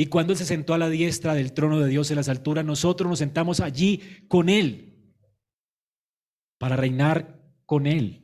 [0.01, 2.65] Y cuando Él se sentó a la diestra del trono de Dios en las alturas,
[2.65, 5.13] nosotros nos sentamos allí con Él
[6.57, 8.23] para reinar con Él.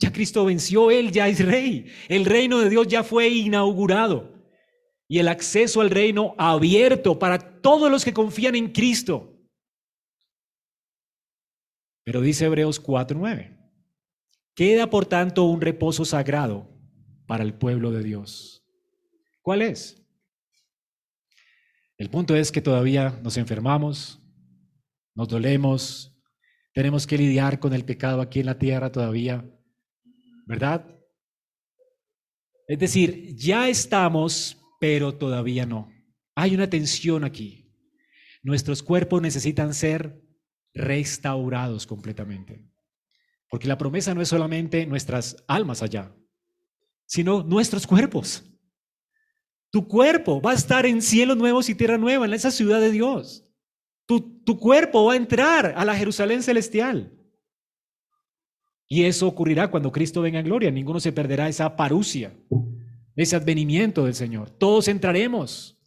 [0.00, 1.86] Ya Cristo venció, Él ya es rey.
[2.08, 4.34] El reino de Dios ya fue inaugurado.
[5.06, 9.38] Y el acceso al reino abierto para todos los que confían en Cristo.
[12.02, 13.56] Pero dice Hebreos 4:9,
[14.56, 16.68] queda por tanto un reposo sagrado
[17.28, 18.66] para el pueblo de Dios.
[19.40, 20.01] ¿Cuál es?
[22.02, 24.20] El punto es que todavía nos enfermamos,
[25.14, 26.12] nos dolemos,
[26.74, 29.48] tenemos que lidiar con el pecado aquí en la tierra todavía,
[30.44, 30.84] ¿verdad?
[32.66, 35.92] Es decir, ya estamos, pero todavía no.
[36.34, 37.72] Hay una tensión aquí.
[38.42, 40.24] Nuestros cuerpos necesitan ser
[40.74, 42.68] restaurados completamente.
[43.48, 46.12] Porque la promesa no es solamente nuestras almas allá,
[47.06, 48.51] sino nuestros cuerpos.
[49.72, 52.90] Tu cuerpo va a estar en cielos nuevos y tierra nueva, en esa ciudad de
[52.90, 53.48] Dios.
[54.06, 57.10] Tu, tu cuerpo va a entrar a la Jerusalén celestial.
[58.86, 60.70] Y eso ocurrirá cuando Cristo venga en gloria.
[60.70, 62.36] Ninguno se perderá esa parucia,
[63.16, 64.50] ese advenimiento del Señor.
[64.50, 65.78] Todos entraremos.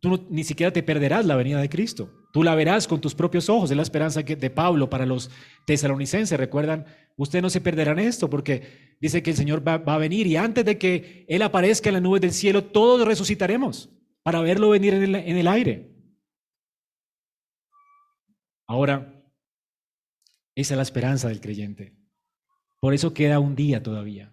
[0.00, 2.19] Tú ni siquiera te perderás la venida de Cristo.
[2.32, 3.70] Tú la verás con tus propios ojos.
[3.70, 5.30] Es la esperanza de Pablo para los
[5.66, 6.38] tesalonicenses.
[6.38, 10.36] Recuerdan, ustedes no se perderán esto porque dice que el Señor va, a venir y
[10.36, 13.90] antes de que Él aparezca en las nubes del cielo, todos resucitaremos
[14.22, 15.90] para verlo venir en el, en el aire.
[18.66, 19.20] Ahora,
[20.54, 21.96] esa es la esperanza del creyente.
[22.80, 24.32] Por eso queda un día todavía.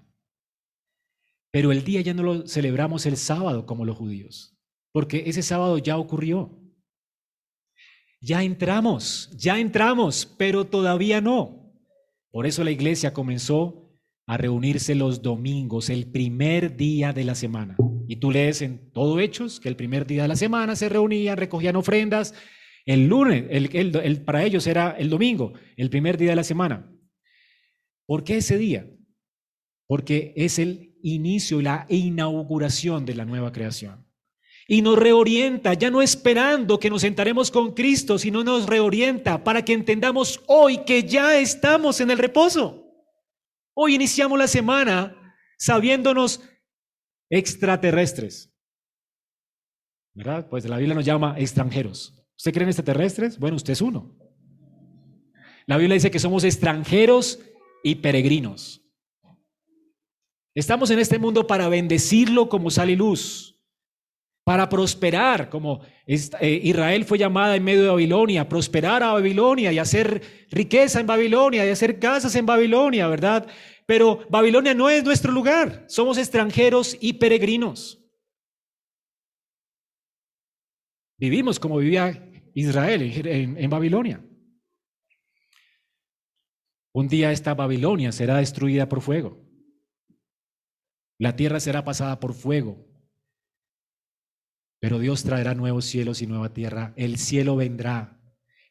[1.52, 4.56] Pero el día ya no lo celebramos el sábado como los judíos,
[4.92, 6.57] porque ese sábado ya ocurrió.
[8.28, 11.72] Ya entramos, ya entramos, pero todavía no.
[12.30, 13.90] Por eso la iglesia comenzó
[14.26, 17.78] a reunirse los domingos, el primer día de la semana.
[18.06, 21.38] Y tú lees en todo Hechos que el primer día de la semana se reunían,
[21.38, 22.34] recogían ofrendas.
[22.86, 26.94] El lunes, el, para ellos era el domingo, el primer día de la semana.
[28.06, 28.92] ¿Por qué ese día?
[29.88, 34.06] Porque es el inicio y la inauguración de la nueva creación.
[34.68, 39.64] Y nos reorienta, ya no esperando que nos sentaremos con Cristo, sino nos reorienta para
[39.64, 42.84] que entendamos hoy que ya estamos en el reposo.
[43.74, 46.42] Hoy iniciamos la semana sabiéndonos
[47.30, 48.54] extraterrestres.
[50.14, 50.48] ¿Verdad?
[50.50, 52.14] Pues la Biblia nos llama extranjeros.
[52.36, 53.40] ¿Usted cree en extraterrestres?
[53.40, 54.18] Bueno, usted es uno.
[55.66, 57.40] La Biblia dice que somos extranjeros
[57.84, 58.82] y peregrinos.
[60.56, 63.57] Estamos en este mundo para bendecirlo como sal y luz,
[64.48, 69.78] para prosperar, como eh, Israel fue llamada en medio de Babilonia, prosperar a Babilonia y
[69.78, 73.46] hacer riqueza en Babilonia y hacer casas en Babilonia, ¿verdad?
[73.86, 78.02] Pero Babilonia no es nuestro lugar, somos extranjeros y peregrinos.
[81.20, 83.02] Vivimos como vivía Israel
[83.58, 84.26] en Babilonia.
[86.94, 89.46] Un día esta Babilonia será destruida por fuego.
[91.20, 92.88] La tierra será pasada por fuego.
[94.80, 96.94] Pero Dios traerá nuevos cielos y nueva tierra.
[96.96, 98.22] El cielo vendrá.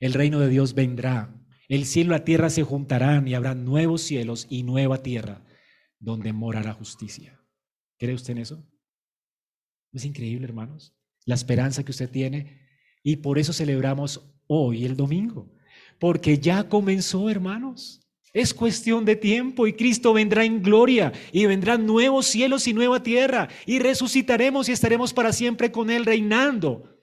[0.00, 1.34] El reino de Dios vendrá.
[1.68, 5.44] El cielo y la tierra se juntarán y habrá nuevos cielos y nueva tierra
[5.98, 7.40] donde morará justicia.
[7.98, 8.64] ¿Cree usted en eso?
[9.92, 10.94] Es increíble, hermanos,
[11.24, 12.60] la esperanza que usted tiene.
[13.02, 15.52] Y por eso celebramos hoy el domingo.
[15.98, 18.05] Porque ya comenzó, hermanos.
[18.36, 23.02] Es cuestión de tiempo y Cristo vendrá en gloria y vendrán nuevos cielos y nueva
[23.02, 27.00] tierra y resucitaremos y estaremos para siempre con Él reinando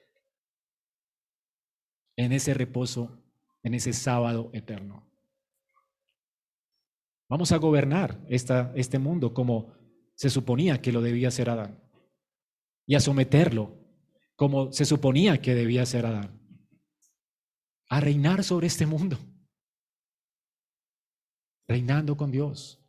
[2.16, 3.20] en ese reposo,
[3.64, 5.10] en ese sábado eterno.
[7.28, 9.74] Vamos a gobernar esta, este mundo como
[10.14, 11.84] se suponía que lo debía hacer Adán
[12.86, 13.76] y a someterlo
[14.36, 16.40] como se suponía que debía ser Adán,
[17.90, 19.18] a reinar sobre este mundo
[21.68, 22.80] reinando con Dios.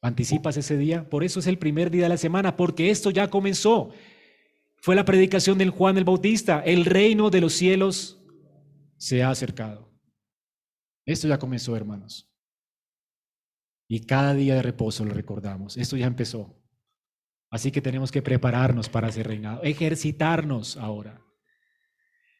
[0.00, 1.08] ¿Anticipas ese día?
[1.08, 3.90] Por eso es el primer día de la semana, porque esto ya comenzó.
[4.78, 6.60] Fue la predicación del Juan el Bautista.
[6.60, 8.20] El reino de los cielos
[8.96, 9.92] se ha acercado.
[11.06, 12.28] Esto ya comenzó, hermanos.
[13.86, 15.76] Y cada día de reposo lo recordamos.
[15.76, 16.60] Esto ya empezó.
[17.48, 21.22] Así que tenemos que prepararnos para ese reinado, ejercitarnos ahora.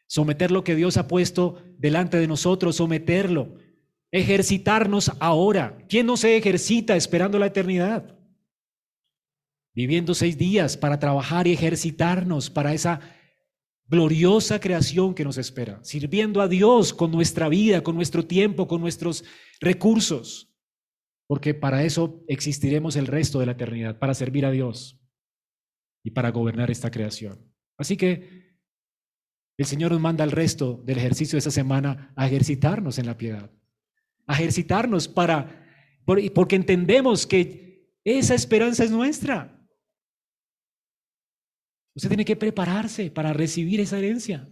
[0.08, 3.58] Someter lo que Dios ha puesto delante de nosotros, someterlo
[4.12, 5.78] ejercitarnos ahora.
[5.88, 8.16] ¿Quién no se ejercita esperando la eternidad?
[9.74, 13.00] Viviendo seis días para trabajar y ejercitarnos para esa
[13.88, 18.80] gloriosa creación que nos espera, sirviendo a Dios con nuestra vida, con nuestro tiempo, con
[18.80, 19.24] nuestros
[19.60, 20.54] recursos,
[21.26, 25.00] porque para eso existiremos el resto de la eternidad, para servir a Dios
[26.04, 27.50] y para gobernar esta creación.
[27.78, 28.56] Así que
[29.58, 33.16] el Señor nos manda el resto del ejercicio de esta semana a ejercitarnos en la
[33.16, 33.50] piedad,
[34.32, 35.66] ejercitarnos para,
[36.34, 39.58] porque entendemos que esa esperanza es nuestra.
[41.94, 44.48] Usted tiene que prepararse para recibir esa herencia.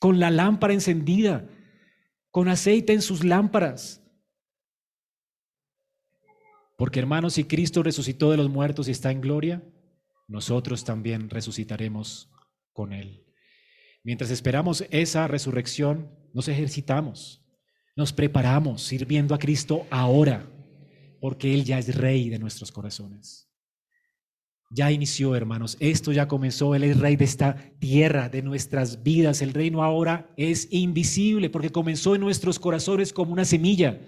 [0.00, 1.48] Con la lámpara encendida,
[2.30, 4.02] con aceite en sus lámparas.
[6.76, 9.62] Porque hermanos, si Cristo resucitó de los muertos y está en gloria,
[10.26, 12.30] nosotros también resucitaremos
[12.72, 13.24] con Él.
[14.02, 17.43] Mientras esperamos esa resurrección, nos ejercitamos,
[17.96, 20.46] nos preparamos sirviendo a Cristo ahora,
[21.20, 23.48] porque Él ya es Rey de nuestros corazones.
[24.70, 29.40] Ya inició, hermanos, esto ya comenzó, Él es Rey de esta tierra, de nuestras vidas.
[29.42, 34.00] El reino ahora es invisible porque comenzó en nuestros corazones como una semilla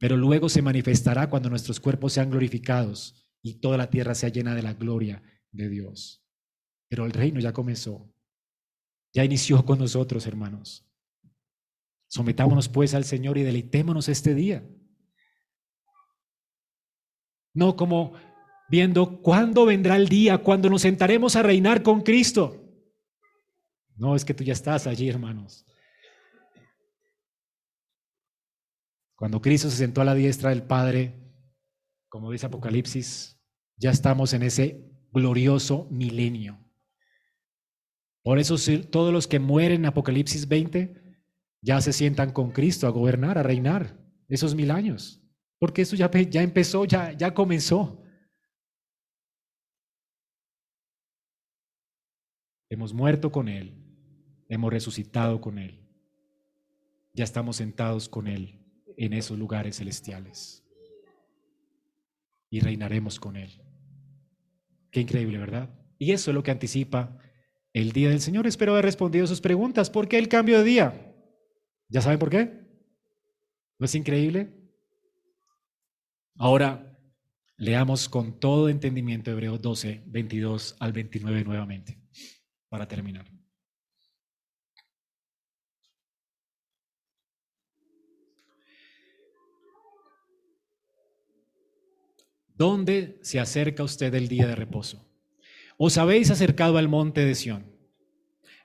[0.00, 4.54] pero luego se manifestará cuando nuestros cuerpos sean glorificados y toda la tierra sea llena
[4.54, 5.22] de la gloria
[5.52, 6.26] de Dios.
[6.88, 8.10] Pero el reino ya comenzó,
[9.12, 10.89] ya inició con nosotros, hermanos.
[12.10, 14.68] Sometámonos pues al Señor y deleitémonos este día.
[17.54, 18.14] No como
[18.68, 22.56] viendo cuándo vendrá el día, cuando nos sentaremos a reinar con Cristo.
[23.94, 25.64] No, es que tú ya estás allí, hermanos.
[29.14, 31.14] Cuando Cristo se sentó a la diestra del Padre,
[32.08, 33.40] como dice Apocalipsis,
[33.76, 36.58] ya estamos en ese glorioso milenio.
[38.24, 38.56] Por eso
[38.90, 41.09] todos los que mueren en Apocalipsis 20
[41.62, 45.22] ya se sientan con Cristo a gobernar, a reinar esos mil años.
[45.58, 48.02] Porque eso ya, ya empezó, ya, ya comenzó.
[52.70, 53.74] Hemos muerto con Él,
[54.48, 55.86] hemos resucitado con Él,
[57.12, 58.64] ya estamos sentados con Él
[58.96, 60.64] en esos lugares celestiales.
[62.48, 63.50] Y reinaremos con Él.
[64.90, 65.68] Qué increíble, ¿verdad?
[65.98, 67.18] Y eso es lo que anticipa
[67.72, 68.46] el día del Señor.
[68.46, 69.90] Espero haber respondido sus preguntas.
[69.90, 71.09] ¿Por qué el cambio de día?
[71.90, 72.60] ¿Ya saben por qué?
[73.78, 74.48] ¿No es increíble?
[76.36, 76.96] Ahora
[77.56, 82.00] leamos con todo entendimiento Hebreos 12, 22 al 29 nuevamente,
[82.68, 83.26] para terminar.
[92.46, 95.10] ¿Dónde se acerca usted el día de reposo?
[95.76, 97.74] ¿Os habéis acercado al monte de Sión,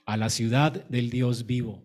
[0.06, 1.85] a la ciudad del Dios vivo,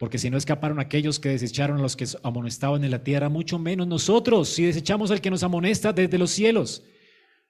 [0.00, 3.58] porque si no escaparon aquellos que desecharon a los que amonestaban en la tierra, mucho
[3.58, 6.84] menos nosotros, si desechamos al que nos amonesta desde los cielos.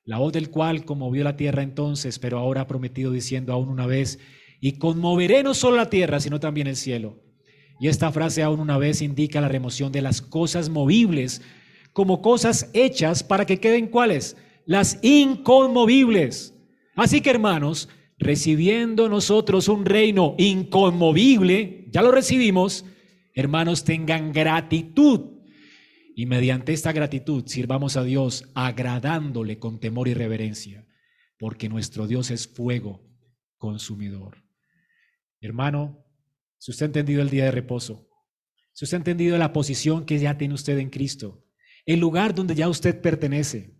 [0.05, 3.87] La voz del cual conmovió la tierra entonces, pero ahora ha prometido diciendo aún una
[3.87, 4.19] vez,
[4.61, 7.23] y conmoveré no solo la tierra, sino también el cielo.
[7.79, 11.43] Y esta frase aún una vez indica la remoción de las cosas movibles
[11.93, 14.37] como cosas hechas para que queden cuáles?
[14.67, 16.53] Las inconmovibles.
[16.97, 17.89] Así que hermanos,
[18.21, 22.85] recibiendo nosotros un reino inconmovible, ya lo recibimos,
[23.35, 25.41] hermanos, tengan gratitud.
[26.15, 30.87] Y mediante esta gratitud sirvamos a Dios agradándole con temor y reverencia,
[31.39, 33.03] porque nuestro Dios es fuego
[33.57, 34.45] consumidor.
[35.41, 36.05] Hermano,
[36.59, 38.07] si usted ha entendido el día de reposo,
[38.75, 41.47] si usted ha entendido la posición que ya tiene usted en Cristo,
[41.87, 43.80] el lugar donde ya usted pertenece,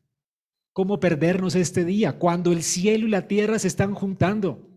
[0.73, 4.69] ¿Cómo perdernos este día cuando el cielo y la tierra se están juntando?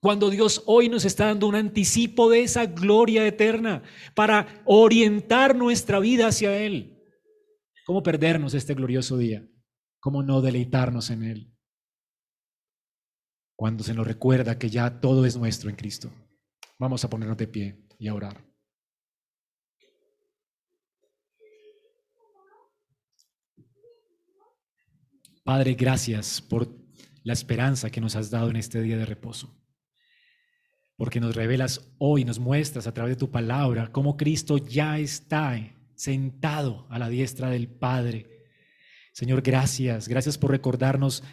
[0.00, 3.82] Cuando Dios hoy nos está dando un anticipo de esa gloria eterna
[4.14, 6.98] para orientar nuestra vida hacia Él.
[7.86, 9.48] ¿Cómo perdernos este glorioso día?
[10.00, 11.56] ¿Cómo no deleitarnos en Él?
[13.56, 16.12] Cuando se nos recuerda que ya todo es nuestro en Cristo.
[16.78, 18.51] Vamos a ponernos de pie y a orar.
[25.44, 26.68] Padre, gracias por
[27.24, 29.58] la esperanza que nos has dado en este día de reposo.
[30.96, 35.58] Porque nos revelas hoy, nos muestras a través de tu palabra cómo Cristo ya está
[35.96, 38.46] sentado a la diestra del Padre.
[39.12, 41.24] Señor, gracias, gracias por recordarnos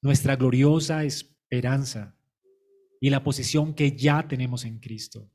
[0.00, 2.16] nuestra gloriosa esperanza
[3.00, 5.30] y la posición que ya tenemos en Cristo.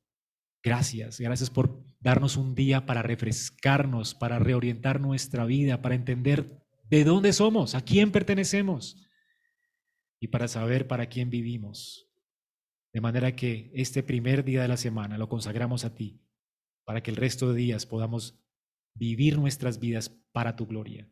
[0.63, 7.03] Gracias, gracias por darnos un día para refrescarnos, para reorientar nuestra vida, para entender de
[7.03, 9.01] dónde somos, a quién pertenecemos
[10.19, 12.09] y para saber para quién vivimos.
[12.93, 16.21] De manera que este primer día de la semana lo consagramos a ti,
[16.85, 18.41] para que el resto de días podamos
[18.93, 21.11] vivir nuestras vidas para tu gloria,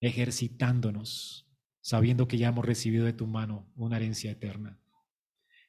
[0.00, 1.50] ejercitándonos,
[1.80, 4.80] sabiendo que ya hemos recibido de tu mano una herencia eterna.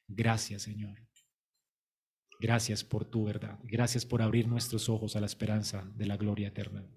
[0.06, 1.08] Gracias, Señor.
[2.40, 3.58] Gracias por tu verdad.
[3.64, 6.88] Gracias por abrir nuestros ojos a la esperanza de la gloria eterna.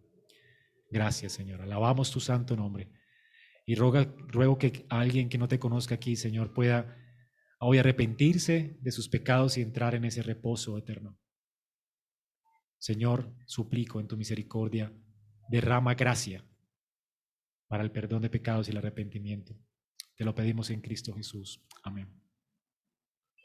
[0.91, 1.61] Gracias, Señor.
[1.61, 2.91] Alabamos tu santo nombre.
[3.65, 6.97] Y ruego que alguien que no te conozca aquí, Señor, pueda
[7.59, 11.17] hoy arrepentirse de sus pecados y entrar en ese reposo eterno.
[12.77, 14.91] Señor, suplico en tu misericordia,
[15.49, 16.43] derrama gracia
[17.67, 19.55] para el perdón de pecados y el arrepentimiento.
[20.17, 21.65] Te lo pedimos en Cristo Jesús.
[21.83, 22.20] Amén.